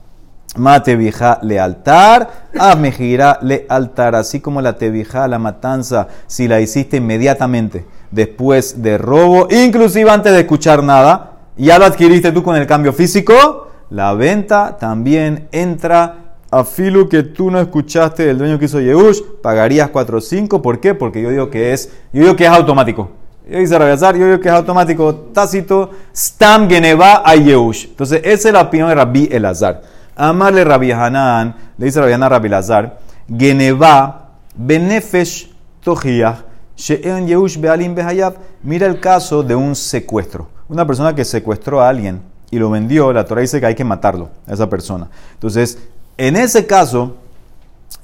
[0.56, 6.96] Mate vija lealtar, a mejira lealtar, así como la tebija, la matanza, si la hiciste
[6.96, 12.66] inmediatamente después de robo, inclusive antes de escuchar nada, ya lo adquiriste tú con el
[12.66, 18.64] cambio físico, la venta también entra a filo que tú no escuchaste del dueño que
[18.64, 20.94] hizo Yehush, pagarías 4 o 5, ¿por qué?
[20.94, 23.19] Porque yo digo que es, yo digo que es automático.
[23.50, 27.86] Yo dice yo digo que es automático, tácito, stam geneva a Yehush.
[27.86, 29.82] Entonces, esa es la opinión de Rabbi Elazar.
[30.14, 35.50] Amarle Rabbi Hanan, le dice Rabbi Hanan Rabbi Lazar, Geneva, Benefesh
[35.82, 36.44] Tojiach,
[36.76, 38.34] She'en Yehush Bealim Behayab.
[38.62, 40.46] Mira el caso de un secuestro.
[40.68, 43.82] Una persona que secuestró a alguien y lo vendió, la Torah dice que hay que
[43.82, 45.08] matarlo, a esa persona.
[45.34, 45.76] Entonces,
[46.16, 47.16] en ese caso,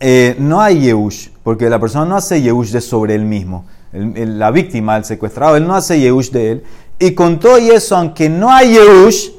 [0.01, 3.65] eh, no hay Yehush, porque la persona no hace Yehush de sobre él mismo.
[3.97, 6.65] La víctima, el secuestrado, él no hace Yehush de él.
[6.99, 9.31] Y con todo y eso, aunque no hay Yehush,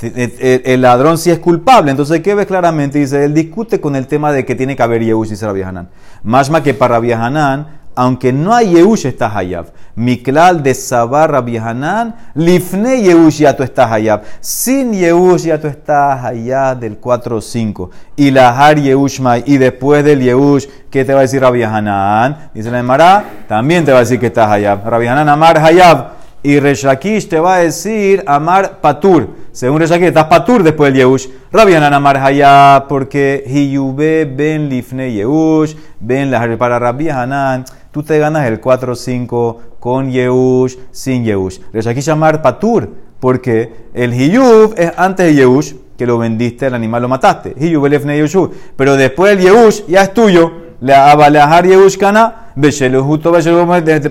[0.00, 1.90] el ladrón sí es culpable.
[1.90, 2.98] Entonces, ¿qué ves claramente?
[2.98, 5.88] Dice, él discute con el tema de que tiene que haber Yehush, dice Rabbi Hanan.
[6.22, 9.66] Más que para Rabbi Hanan, aunque no hay Yehush, está Hayab.
[9.94, 14.22] Miklal de Sabar Rabbi Hanan, Lifne Yehush ya tú estás Hayab.
[14.40, 17.90] Sin Yehush ya tú estás Hayab del 4 o 5.
[18.16, 22.50] Y la Har Yehush Y después del Yehush, ¿qué te va a decir Rabbi Hanan?
[22.52, 24.84] Dice la Emara, también te va a decir que estás Hayab.
[24.84, 26.24] Rabbi Hanan Amar Hayab.
[26.42, 29.30] Y Reshakish te va a decir Amar Patur.
[29.50, 31.28] Según Reshakish, estás Patur después del Yehush.
[31.50, 37.64] Rabianan Amar Hayá, porque Hiyube ben Lifne Yehush, ben la para Rabbi Hanan.
[37.94, 41.60] Tú te ganas el 4-5 con Yehush, sin Yehush.
[41.72, 47.02] Reshakish Amar Patur, porque el Hiyub es antes de Yehush, que lo vendiste, el animal
[47.02, 47.54] lo mataste.
[47.56, 48.50] Hiyub Lifne Yehush.
[48.74, 50.50] Pero después el Yehush ya es tuyo.
[50.80, 52.50] La Abalahar Yehush Kana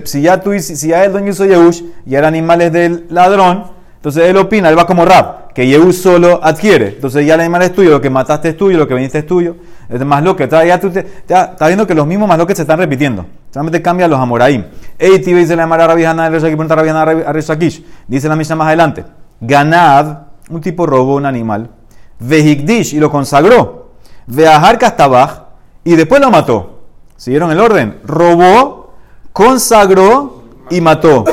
[0.04, 3.64] si ya tú, si ya el dueño hizo Yehush y el animal es del ladrón,
[4.04, 6.88] entonces él opina, él va como rap, que Yehush solo adquiere.
[6.88, 9.26] Entonces ya el animal es tuyo, lo que mataste es tuyo, lo que vendiste es
[9.26, 9.56] tuyo.
[9.88, 12.60] Es más lo que ya tú estás viendo que los mismos más lo que se
[12.60, 13.24] están repitiendo.
[13.50, 14.66] Solamente cambia los amoraim.
[14.98, 17.82] Eiti dice la Mara Rabijana a Reshakish.
[18.06, 19.06] Dice la misma más adelante.
[19.40, 20.18] Ganad,
[20.50, 21.70] un tipo robó un animal.
[22.18, 23.92] Vehigdish y lo consagró.
[24.26, 25.44] Veahar Kastabach
[25.82, 26.82] y después lo mató.
[27.16, 28.00] ¿Siguieron el orden?
[28.04, 28.92] Robó,
[29.32, 31.24] consagró y mató.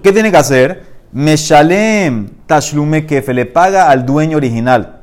[0.00, 0.93] ¿Qué tiene que hacer?
[1.14, 5.02] Meshalem tashlume kefe le paga al dueño original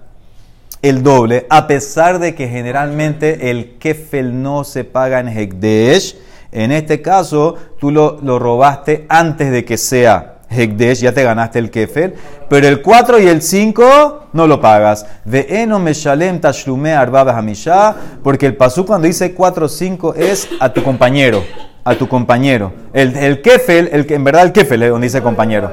[0.82, 6.18] el doble, a pesar de que generalmente el kefel no se paga en Hekdesh.
[6.52, 11.60] En este caso, tú lo, lo robaste antes de que sea Hekdesh, ya te ganaste
[11.60, 12.14] el Kefel,
[12.50, 15.06] pero el 4 y el 5 no lo pagas.
[15.24, 20.50] De Eno Meshalem Tashlume Arba Hamisha, porque el pasú cuando dice 4 o 5 es
[20.60, 21.42] a tu compañero.
[21.84, 22.74] A tu compañero.
[22.94, 25.72] El, el Kefel, el, en verdad el Kefel es donde dice compañero.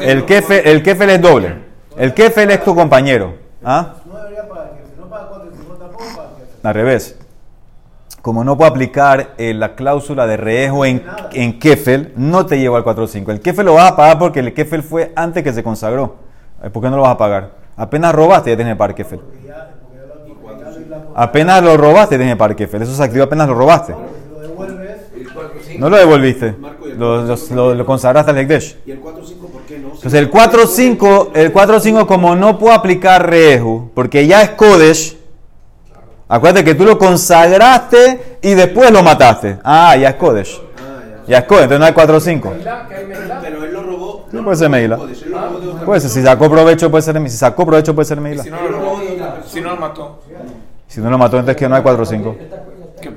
[0.00, 1.54] El Kefel, el Kefel es doble.
[1.96, 3.34] El Kefel es tu compañero.
[3.62, 3.94] ¿Ah?
[6.62, 7.16] Al revés
[8.22, 12.76] como no puedo aplicar eh, la cláusula de reejo en, en Kefel, no te llevo
[12.76, 13.30] al 4.5.
[13.30, 16.16] El Kefel lo vas a pagar porque el Kefel fue antes que se consagró.
[16.62, 17.50] Eh, ¿Por qué no lo vas a pagar?
[17.76, 19.20] Apenas robaste, ya tienes pagar Kefel.
[21.14, 22.82] Apenas lo robaste, tienes pagar Kefel.
[22.82, 23.94] Eso se activó apenas lo robaste.
[25.80, 26.54] No lo devolviste.
[26.96, 28.76] Lo, lo, consagraste al Hekdesh.
[28.86, 29.88] ¿Y el 4.5 por qué no?
[29.88, 35.16] Entonces el 4.5, el 4.5 como no puedo aplicar reejo, porque ya es Kodesh,
[36.32, 39.58] Acuérdate que tú lo consagraste y después lo mataste.
[39.64, 40.62] Ah, ya es Kodesh.
[41.26, 42.52] Ya es Kodesh, entonces no hay 4 o 5.
[43.42, 44.26] Pero él lo robó.
[44.30, 44.96] No puede ser Meila.
[45.84, 48.44] Puede ser, si sacó provecho puede ser Si sacó provecho puede ser Meila.
[48.44, 49.00] Si no lo robó,
[49.44, 50.20] si no lo mató.
[50.86, 52.36] Si no lo mató, entonces que no hay 4 o 5.
[52.38, 52.48] ¿Qué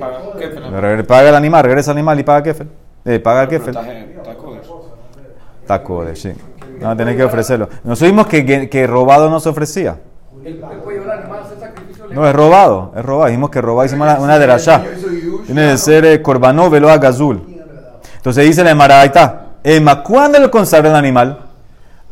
[0.04, 0.98] paga?
[0.98, 2.68] ¿Qué paga el animal, regresa el animal y paga Kefel.
[3.06, 3.78] Eh, paga el Kefel.
[5.62, 6.34] Está Kodesh, sí.
[6.80, 7.70] No, tenés que ofrecerlo.
[7.84, 9.98] Nosotros vimos que, que robado no se ofrecía.
[12.12, 13.28] No, es robado, es robado.
[13.28, 14.84] Dijimos que robado, hicimos una, de las ya.
[15.46, 17.42] Tiene que ser eh, corbanó, velo a gazul.
[18.18, 19.48] Entonces dice la Emara, ahí está.
[19.64, 21.40] Emma, ¿cuándo lo consagró el animal?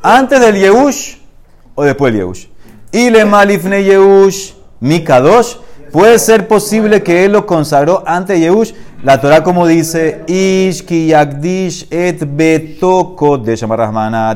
[0.01, 1.17] ¿Antes del Yehush
[1.75, 2.47] o después del Yehush?
[2.91, 5.57] Y le malifne Yehush, mi kadosh.
[5.91, 8.73] Puede ser posible que él lo consagró antes de Yehush.
[9.03, 13.65] La Torah como dice, Ish ki yagdish et beto kodesh,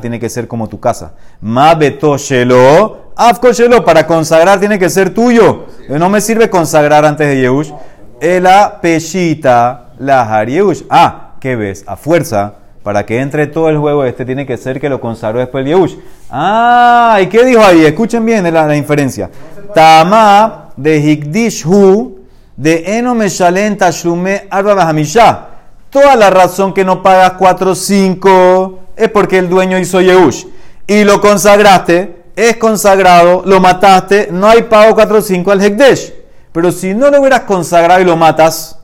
[0.01, 1.13] tiene que ser como tu casa.
[1.39, 5.67] Ma beto shelo, afko shelo, para consagrar tiene que ser tuyo.
[5.87, 7.71] No me sirve consagrar antes de Yehush.
[8.19, 10.83] Ela peshita la Yehush.
[10.89, 11.85] Ah, ¿qué ves?
[11.87, 15.39] A fuerza, para que entre todo el juego este, tiene que ser que lo consagró
[15.39, 15.95] después el Yehush.
[16.29, 17.85] Ah, ¿y qué dijo ahí?
[17.85, 19.29] Escuchen bien la, la inferencia.
[19.73, 22.19] Tama de hikdish hu
[22.55, 25.47] de eno meshalen tashlume arba bahamisha.
[25.89, 30.45] Toda la razón que no pagas 4 o 5 es porque el dueño hizo Yehush.
[30.87, 36.13] Y lo consagraste, es consagrado, lo mataste, no hay pago 4 o 5 al Hekdesh.
[36.51, 38.77] Pero si no lo hubieras consagrado y lo matas,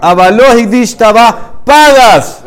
[0.00, 2.42] avaló Hekdesh pagas.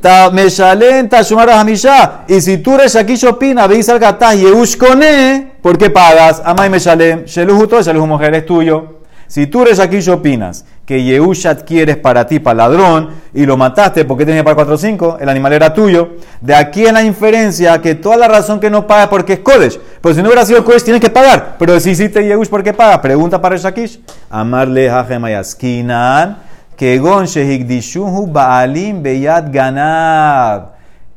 [0.00, 2.22] Ta meshalen tashumar bahamisha.
[2.26, 6.42] Y si tú eres aquí opina, veis al gatá Yehush kone, ¿por qué pagas?
[6.44, 9.00] Amay meshalem, sheluhu todo, sheluhu mujer es tuyo.
[9.30, 14.04] Si tú eres aquí opinas que Yehush adquieres para ti, para ladrón, y lo mataste
[14.04, 17.80] porque tenía para 4 o 5, el animal era tuyo, de aquí en la inferencia
[17.80, 19.78] que toda la razón que no paga porque es Kodesh.
[20.00, 21.54] Pues si no hubiera sido Kodesh, tienes que pagar.
[21.60, 23.00] Pero si hiciste Yehush, ¿por qué paga?
[23.00, 24.00] Pregunta para el Shakish.
[24.30, 26.38] Amarle Hajemayaskinan,
[26.76, 30.70] que gon shehigdishuhu baalim beyad ganab.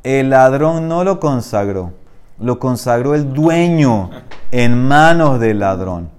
[0.03, 1.93] El ladrón no lo consagró,
[2.43, 4.09] lo consagró el dueño
[4.51, 6.09] en manos del ladrón.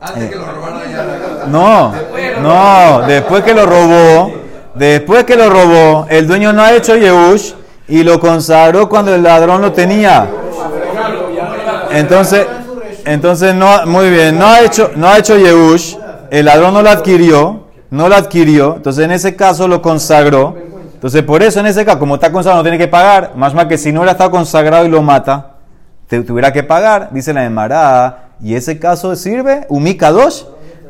[0.00, 1.46] Antes que lo robaran allá.
[1.48, 1.92] No,
[2.40, 4.32] no, después que lo robó,
[4.74, 7.52] después que lo robó, el dueño no ha hecho Yehush
[7.88, 10.26] y lo consagró cuando el ladrón lo tenía.
[11.90, 12.46] Entonces,
[13.04, 15.96] entonces no, muy bien, no ha hecho, no ha hecho Yehush,
[16.30, 20.56] el ladrón no lo adquirió, no lo adquirió, entonces en ese caso lo consagró.
[20.94, 23.66] Entonces por eso en ese caso, como está consagrado, no tiene que pagar, más más
[23.66, 25.55] que si no hubiera estado consagrado y lo mata,
[26.08, 30.48] te tuviera que pagar, dice la Emara, y ese caso sirve, Umika 2,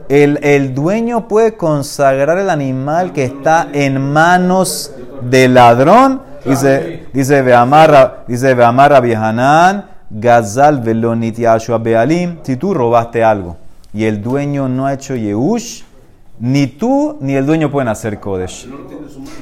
[0.09, 6.23] el, el, dueño puede consagrar el animal que está en manos del ladrón.
[6.45, 11.39] Dice, dice Beamarra, dice Beamarra Viehanan, Gazal Velonit
[11.81, 12.39] Bealim.
[12.43, 13.57] Si tú robaste algo
[13.93, 15.83] y el dueño no ha hecho Yehush,
[16.39, 18.69] ni tú ni el dueño pueden hacer Kodesh.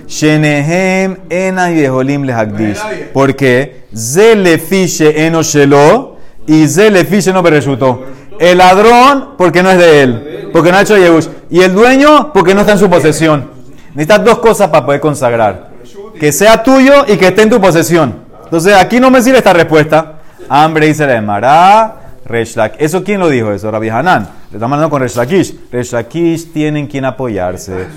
[0.07, 2.78] Shenehem ena yeholim lehagdish.
[3.12, 8.04] Porque ze lefiche eno shelo y ze lefiche no bereshutó.
[8.38, 11.28] El ladrón porque no es de él, porque no ha hecho Yehush.
[11.50, 13.50] Y el dueño porque no está en su posesión.
[13.94, 15.70] Necesitas dos cosas para poder consagrar.
[16.18, 18.24] Que sea tuyo y que esté en tu posesión.
[18.44, 20.20] Entonces aquí no me sirve esta respuesta.
[20.48, 22.74] Hambre la Emara, Reshlak.
[22.78, 23.70] ¿Eso quién lo dijo eso?
[23.70, 24.28] Rabbi Hanan.
[24.54, 25.68] Le estamos hablando con Reshlakish.
[25.68, 27.88] Reshlakish tienen quien apoyarse.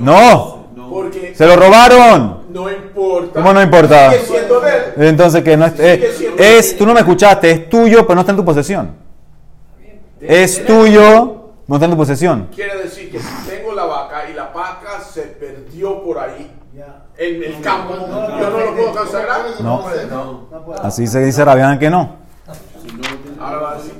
[0.00, 0.66] No.
[0.90, 2.42] Porque Se lo robaron.
[2.50, 3.32] no importa.
[3.40, 4.12] ¿Cómo no importa?
[4.98, 8.32] Entonces que no es, es, es- tú no me escuchaste, es tuyo, pero no está
[8.32, 8.90] en tu posesión.
[10.20, 12.48] Es tuyo, no está en tu posesión.
[12.54, 16.50] Quiere decir que si tengo la vaca y la vaca se perdió por ahí
[17.16, 19.40] en el campo, yo no lo puedo consagrar.
[19.62, 20.48] No.
[20.82, 22.16] Así se dice Rabián que no.
[23.40, 23.91] Ahora va a decir.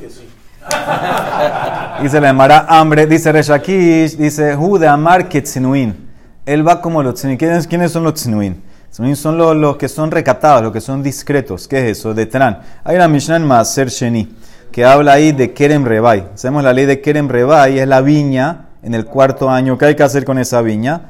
[2.02, 4.56] Dice la Emara hambre, dice Reshakish, dice
[4.88, 6.10] Amar Ketzinuin.
[6.44, 7.38] Él va como los tzinuin.
[7.38, 8.60] ¿Quiénes, son los tzinuin?
[8.90, 11.68] Tzinuin son los, que son recatados, los que son discretos.
[11.68, 12.12] ¿Qué es eso?
[12.12, 12.58] De Tran.
[12.82, 14.34] Hay una Mishnah en Maaser Sheni
[14.72, 16.28] que habla ahí de Kerem Rebai.
[16.34, 19.78] Sabemos la ley de Kerem Rebai, es la viña en el cuarto año.
[19.78, 21.02] ¿Qué hay que hacer con esa viña?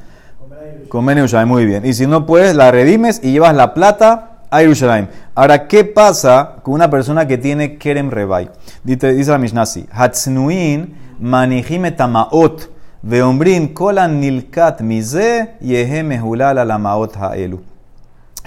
[0.89, 1.85] Comer muy bien.
[1.85, 5.07] Y si no puedes, la redimes y llevas la plata a Yerushalayim.
[5.33, 8.51] Ahora, ¿qué pasa con una persona que tiene Kerem Rebai?
[8.83, 12.69] Dice, dice la Mishnah así: Hatznuin manijim etamaot
[13.01, 17.61] veombrin kolan nilkat mize yehe mehulal alamaot haelu.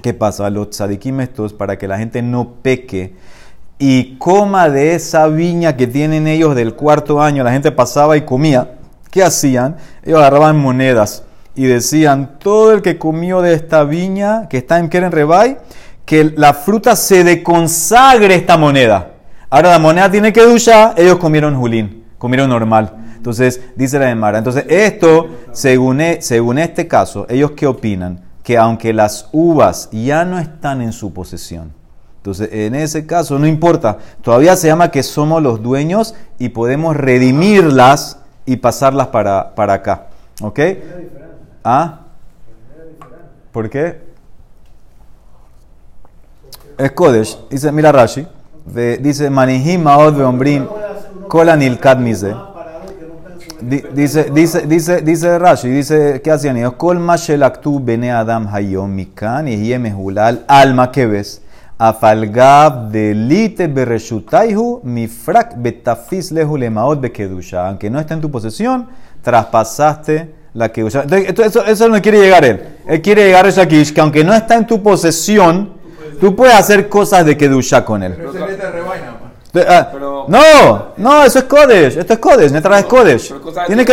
[0.01, 0.49] ¿Qué pasa?
[0.49, 3.16] Los tzadikim estos, para que la gente no peque
[3.79, 8.23] y coma de esa viña que tienen ellos del cuarto año, la gente pasaba y
[8.23, 8.77] comía.
[9.11, 9.77] ¿Qué hacían?
[10.05, 11.25] Ellos agarraban monedas
[11.57, 15.57] y decían, todo el que comió de esta viña que está en Keren Rebai,
[16.07, 19.11] que la fruta se deconsagre esta moneda.
[19.51, 22.92] Ahora la moneda tiene que duchar, ellos comieron julín, comieron normal.
[23.16, 24.38] Entonces, dice la Emara.
[24.38, 28.21] Entonces, esto, según, e- según este caso, ellos qué opinan?
[28.42, 31.73] Que aunque las uvas ya no están en su posesión,
[32.19, 33.99] entonces, en ese caso, no importa.
[34.21, 40.07] Todavía se llama que somos los dueños y podemos redimirlas y pasarlas para, para acá.
[40.41, 40.59] ¿Ok?
[41.62, 42.01] ¿Ah?
[43.53, 44.01] ¿Por qué?
[46.79, 47.39] Es Kodesh.
[47.51, 48.27] Dice, mira Rashi.
[48.66, 50.66] ve- dice, Manihim Maod Veombrim
[51.29, 52.35] Kola Nilkat Mize.
[53.61, 56.74] Di- Dice, dice, dice, dice Rashi, dice, ¿qué hacían ellos?
[56.74, 61.43] Kol Mashelaktu Bene Adam Hayom Mikan y Mehulal Alma que ves.
[61.79, 67.68] Afalgab delite bereshutaihu mifrak betafis lehu lemaot bekedusha.
[67.68, 68.87] Aunque no está en tu posesión,
[69.22, 71.03] traspasaste la usa.
[71.03, 72.62] Entonces, eso, eso no quiere llegar él.
[72.87, 75.76] Él quiere llegar a Shakish, que aunque no está en tu posesión,
[76.21, 78.14] tú puedes hacer cosas de Kedusha con él.
[78.17, 78.33] Pero
[78.71, 79.27] revaina, pa.
[79.47, 83.33] Entonces, ah, Pero- no, no, eso es Kodesh, esto es Kodesh, Netra es Kodesh.
[83.33, 83.85] De Tiene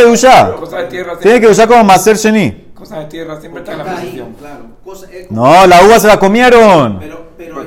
[0.82, 2.72] de tierra Tiene que usar como Maser Sheni.
[2.74, 4.36] Cosas de tierra siempre están en la posición.
[5.10, 7.00] es- No, la uva se la comieron.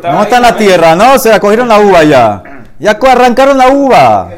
[0.04, 2.44] No está en la tierra, no, se la cogieron la uva ya.
[2.80, 4.30] Ya arrancaron la uva.
[4.30, 4.38] que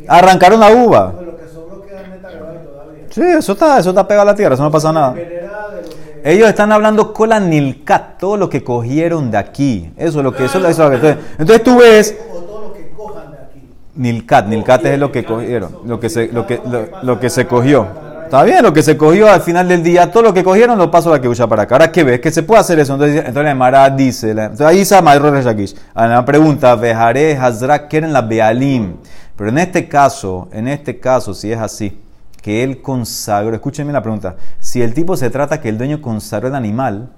[0.00, 1.12] que- Arrancaron la uva.
[1.24, 3.04] lo que sobró queda neta grabado todavía.
[3.10, 5.10] Sí, eso está, eso está pegado a la tierra, eso no pasa nada.
[5.12, 9.90] Venerada de lo que- Ellos están hablando cola nilkat, todo lo que cogieron de aquí.
[9.96, 10.96] Eso es lo que, eso, eso es lo que.
[10.96, 13.62] Entonces, entonces tú ves o todo lo que cojan de aquí.
[13.94, 17.46] nilkat, nilkat es lo que cogieron, lo que se, lo que, lo, lo que se
[17.46, 17.86] cogió.
[18.24, 20.90] Está bien, lo que se cogió al final del día, todo lo que cogieron lo
[20.90, 21.76] paso a la usa para acá.
[21.76, 22.20] Ahora, ¿qué ves?
[22.20, 22.92] Que se puede hacer eso.
[22.92, 25.74] Entonces, entonces la Emara dice, la- entonces ahí está Maestro Reshakish.
[25.94, 28.96] La pregunta, Vejaré, Hazrak, quieren la Bealim.
[29.34, 31.98] Pero en este caso, en este caso, si es así,
[32.42, 36.48] que él consagró, escúchenme la pregunta, si el tipo se trata que el dueño consagró
[36.48, 37.10] el animal,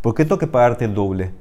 [0.00, 1.32] ¿por qué tengo que pagarte el doble?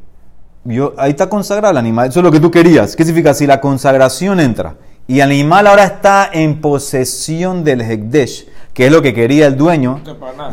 [0.66, 2.96] Yo, ahí está consagrado el animal, eso es lo que tú querías.
[2.96, 3.34] ¿Qué significa?
[3.34, 4.76] Si la consagración entra
[5.08, 9.56] y el animal ahora está en posesión del Hekdesh, que es lo que quería el
[9.56, 10.02] dueño,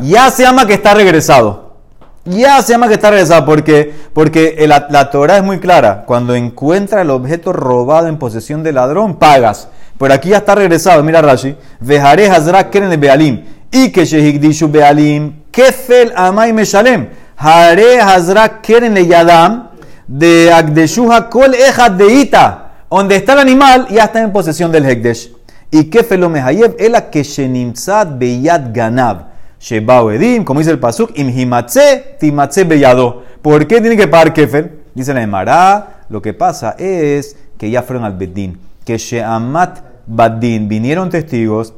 [0.01, 1.75] ya se llama que está regresado.
[2.23, 6.05] Ya se llama que está regresado porque, porque la, la Torah es muy clara.
[6.07, 9.67] Cuando encuentra el objeto robado en posesión del ladrón, pagas.
[9.97, 11.03] Pero aquí ya está regresado.
[11.03, 11.55] Mira Rashi.
[11.79, 13.43] Vejaré Hazrak Keren Bealim.
[13.71, 15.43] Y que Shehigdishu Bealim.
[15.51, 17.09] Kefel Amay Meshalem.
[17.37, 19.69] Hare Hazrak Keren le Yadam.
[20.07, 22.61] De Agdeshuha Kol de Ita.
[22.89, 25.31] Donde está el animal, ya está en posesión del Hekdesh.
[25.69, 26.75] Y Kefel lo Mehayev.
[26.79, 29.35] Ela que Shenimtzad Beyad Ganab.
[29.59, 33.23] Shebao Edim, como dice el Pasuk, Im himatze, timatze beyado.
[33.41, 34.83] ¿Por qué tiene que pagar Kefel?
[34.93, 40.69] Dice la Emara, lo que pasa es que ya fueron al Bedín, que Sheamat Badin,
[40.69, 41.73] vinieron testigos,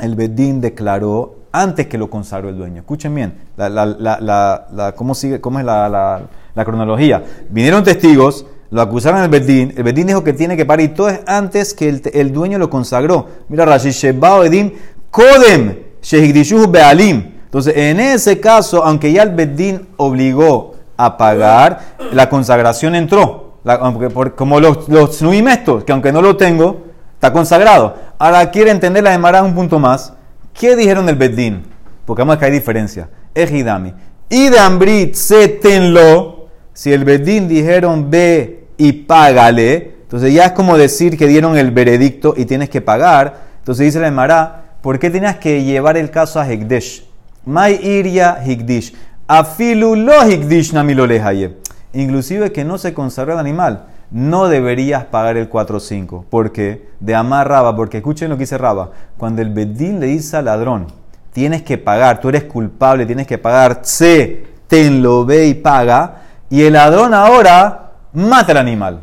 [0.00, 2.80] el Bedín declaró antes que lo consagró el dueño.
[2.80, 7.24] Escuchen bien, la, ¿cómo, es la, cronología.
[7.48, 11.08] Vinieron testigos, lo acusaron al Bedín, el Bedín dijo que tiene que pagar y todo
[11.08, 13.28] es antes que el, dueño lo consagró.
[13.48, 14.72] Mira Rashi, Shebao Edim,
[15.10, 17.34] Kodem, Shehigdishuhu Bealim.
[17.44, 21.80] Entonces, en ese caso, aunque ya el Bedín obligó a pagar,
[22.12, 23.43] la consagración entró.
[23.64, 26.84] La- aunque por- como los, los estos, que aunque no lo tengo,
[27.14, 27.96] está consagrado.
[28.18, 30.12] Ahora quiere entender la Gemara un punto más.
[30.52, 31.64] ¿Qué dijeron del Bedín?
[32.04, 33.08] Porque vamos a que hay diferencia.
[33.34, 33.92] Ejidami.
[34.28, 36.48] Y de Ambrit sétenlo.
[36.72, 41.70] Si el Bedín dijeron ve y págale, entonces ya es como decir que dieron el
[41.70, 43.42] veredicto y tienes que pagar.
[43.58, 47.04] Entonces dice la Gemara, ¿por qué tenías que llevar el caso a Hekdesh?
[47.46, 48.94] Mai iria Hikdish.
[49.26, 51.56] Afilu lo Hikdish namilo lehaye.
[51.94, 56.24] Inclusive que no se consagró el animal, no deberías pagar el 4-5.
[56.28, 56.88] ¿Por qué?
[57.00, 58.90] De amar Raba, porque escuchen lo que dice Raba.
[59.16, 60.86] Cuando el Bedín le dice al ladrón,
[61.32, 66.16] tienes que pagar, tú eres culpable, tienes que pagar, se, tenlo, ve y paga,
[66.50, 69.00] y el ladrón ahora mata al animal,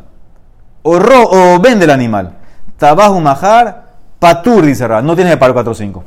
[0.82, 2.36] o, ro- o vende el animal.
[2.78, 3.84] Tabajo majar,
[4.18, 6.02] patur, dice Raba, no tienes que pagar 4-5.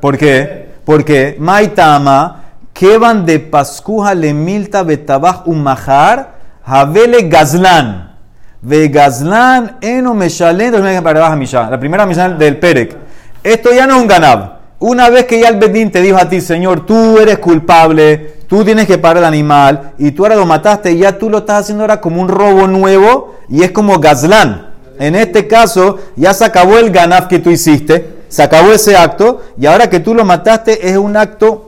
[0.00, 0.66] ¿Por qué?
[0.84, 2.44] Porque Maitama,
[2.78, 8.14] que van de Pascuja le milta betabaj un majar, javele gazlan.
[8.60, 12.94] Ve gazlan eno meshalen, la primera misión del Perec.
[13.42, 14.56] Esto ya no es un ganab.
[14.78, 18.62] Una vez que ya el Bedín te dijo a ti, Señor, tú eres culpable, tú
[18.62, 21.84] tienes que pagar el animal, y tú ahora lo mataste, ya tú lo estás haciendo
[21.84, 24.74] ahora como un robo nuevo, y es como gazlan.
[24.98, 29.40] En este caso, ya se acabó el ganaf que tú hiciste, se acabó ese acto,
[29.58, 31.65] y ahora que tú lo mataste es un acto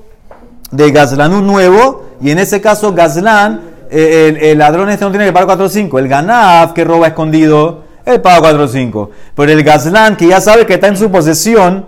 [0.71, 3.61] de Gazlanú nuevo, y en ese caso Gazlán,
[3.91, 5.99] eh, el, el ladrón este no tiene que pagar 4 o 5.
[5.99, 9.11] El Ganaf que roba escondido, él paga 4 o 5.
[9.35, 11.87] Pero el Gazlán que ya sabe que está en su posesión,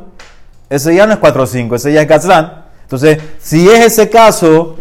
[0.70, 2.64] ese ya no es 4 o 5, ese ya es Gazlán.
[2.82, 4.76] Entonces, si es ese caso,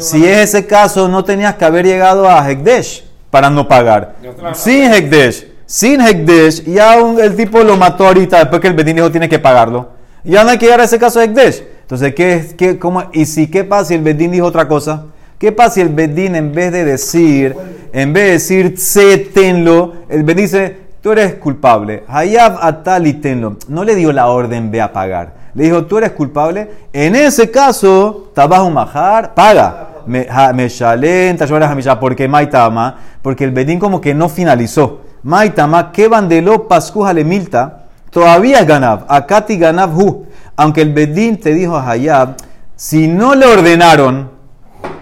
[0.00, 4.14] si es ese caso, no tenías que haber llegado a Hekdesh para no pagar.
[4.54, 8.96] Sin Hekdesh, sin Hekdesh, ya un- el tipo lo mató ahorita después que el Bedín
[8.96, 9.88] dijo tiene que pagarlo.
[10.24, 11.64] Ya no hay que llegar a ese caso de Hekdesh.
[11.88, 15.04] Entonces, ¿qué, qué, cómo, ¿y si qué pasa si el Bedín dijo otra cosa?
[15.38, 17.56] ¿Qué pasa si el Bedín en vez de decir,
[17.94, 22.04] en vez de decir tenlo, el Bedín dice, tú eres culpable.
[22.06, 23.56] Hayab atali tenlo.
[23.68, 25.32] No le dio la orden, ve a pagar.
[25.54, 26.68] Le dijo, tú eres culpable.
[26.92, 29.88] En ese caso, tabas un majar, paga.
[30.06, 35.00] Me ja- me shalen, tashuaras hamisha, porque maitama, porque el bedín como que no finalizó.
[35.22, 40.26] Maitama, que bandelo pascuja le milta, todavía es ganav, akati ganav hu.
[40.58, 42.34] Aunque el bedín te dijo a Hayab,
[42.74, 44.28] si no le ordenaron,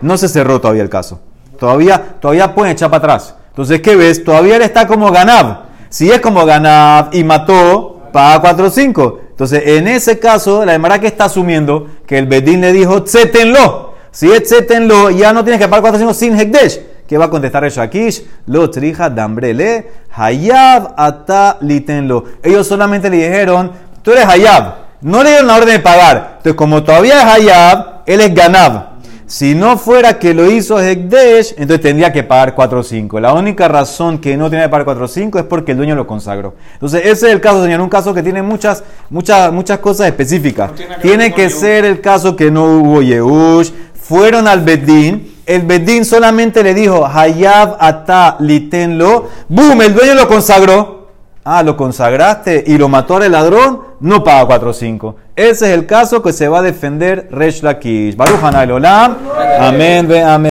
[0.03, 1.21] no se cerró todavía el caso.
[1.59, 3.35] Todavía, todavía pueden echar para atrás.
[3.49, 4.23] Entonces, ¿qué ves?
[4.23, 5.61] Todavía él está como Ganab.
[5.89, 9.21] Si es como Ganab y mató, paga 4 o 5.
[9.31, 13.95] Entonces, en ese caso, la demara que está asumiendo que el Bedín le dijo, tsétenlo.
[14.11, 16.81] Si es tsétenlo, ya no tienes que pagar 4 sin Hekdesh.
[17.09, 18.27] ¿Qué va a contestar el Shakish?
[18.45, 22.25] Lo trija dambrele, hayab ata litenlo.
[22.43, 24.86] Ellos solamente le dijeron, tú eres hayab.
[25.01, 26.35] No le dieron la orden de pagar.
[26.39, 28.97] Entonces, como todavía es hayab, él es ganab.
[29.29, 33.19] Si no fuera que lo hizo Hekdesh, entonces tendría que pagar 4 o 5.
[33.19, 35.97] La única razón que no tiene que pagar 4 o 5 es porque el dueño
[35.97, 36.55] lo consagró.
[36.75, 37.81] Entonces, ese es el caso, señor.
[37.81, 40.71] Un caso que tiene muchas, muchas, muchas cosas específicas.
[40.71, 43.73] No tiene que tiene ser el caso que no hubo Yehush.
[44.01, 45.35] Fueron al Bedín.
[45.45, 49.29] El Bedín solamente le dijo, Hayab ata litenlo.
[49.49, 49.83] ¡Boom!
[49.83, 51.06] El dueño lo consagró.
[51.49, 55.17] Ah, lo consagraste y lo mató al ladrón, no paga 4 o 5.
[55.37, 58.17] Ese es el caso que se va a defender Resh Lakish.
[58.17, 59.17] Baruch Olam.
[59.61, 60.43] Amén, ve amén.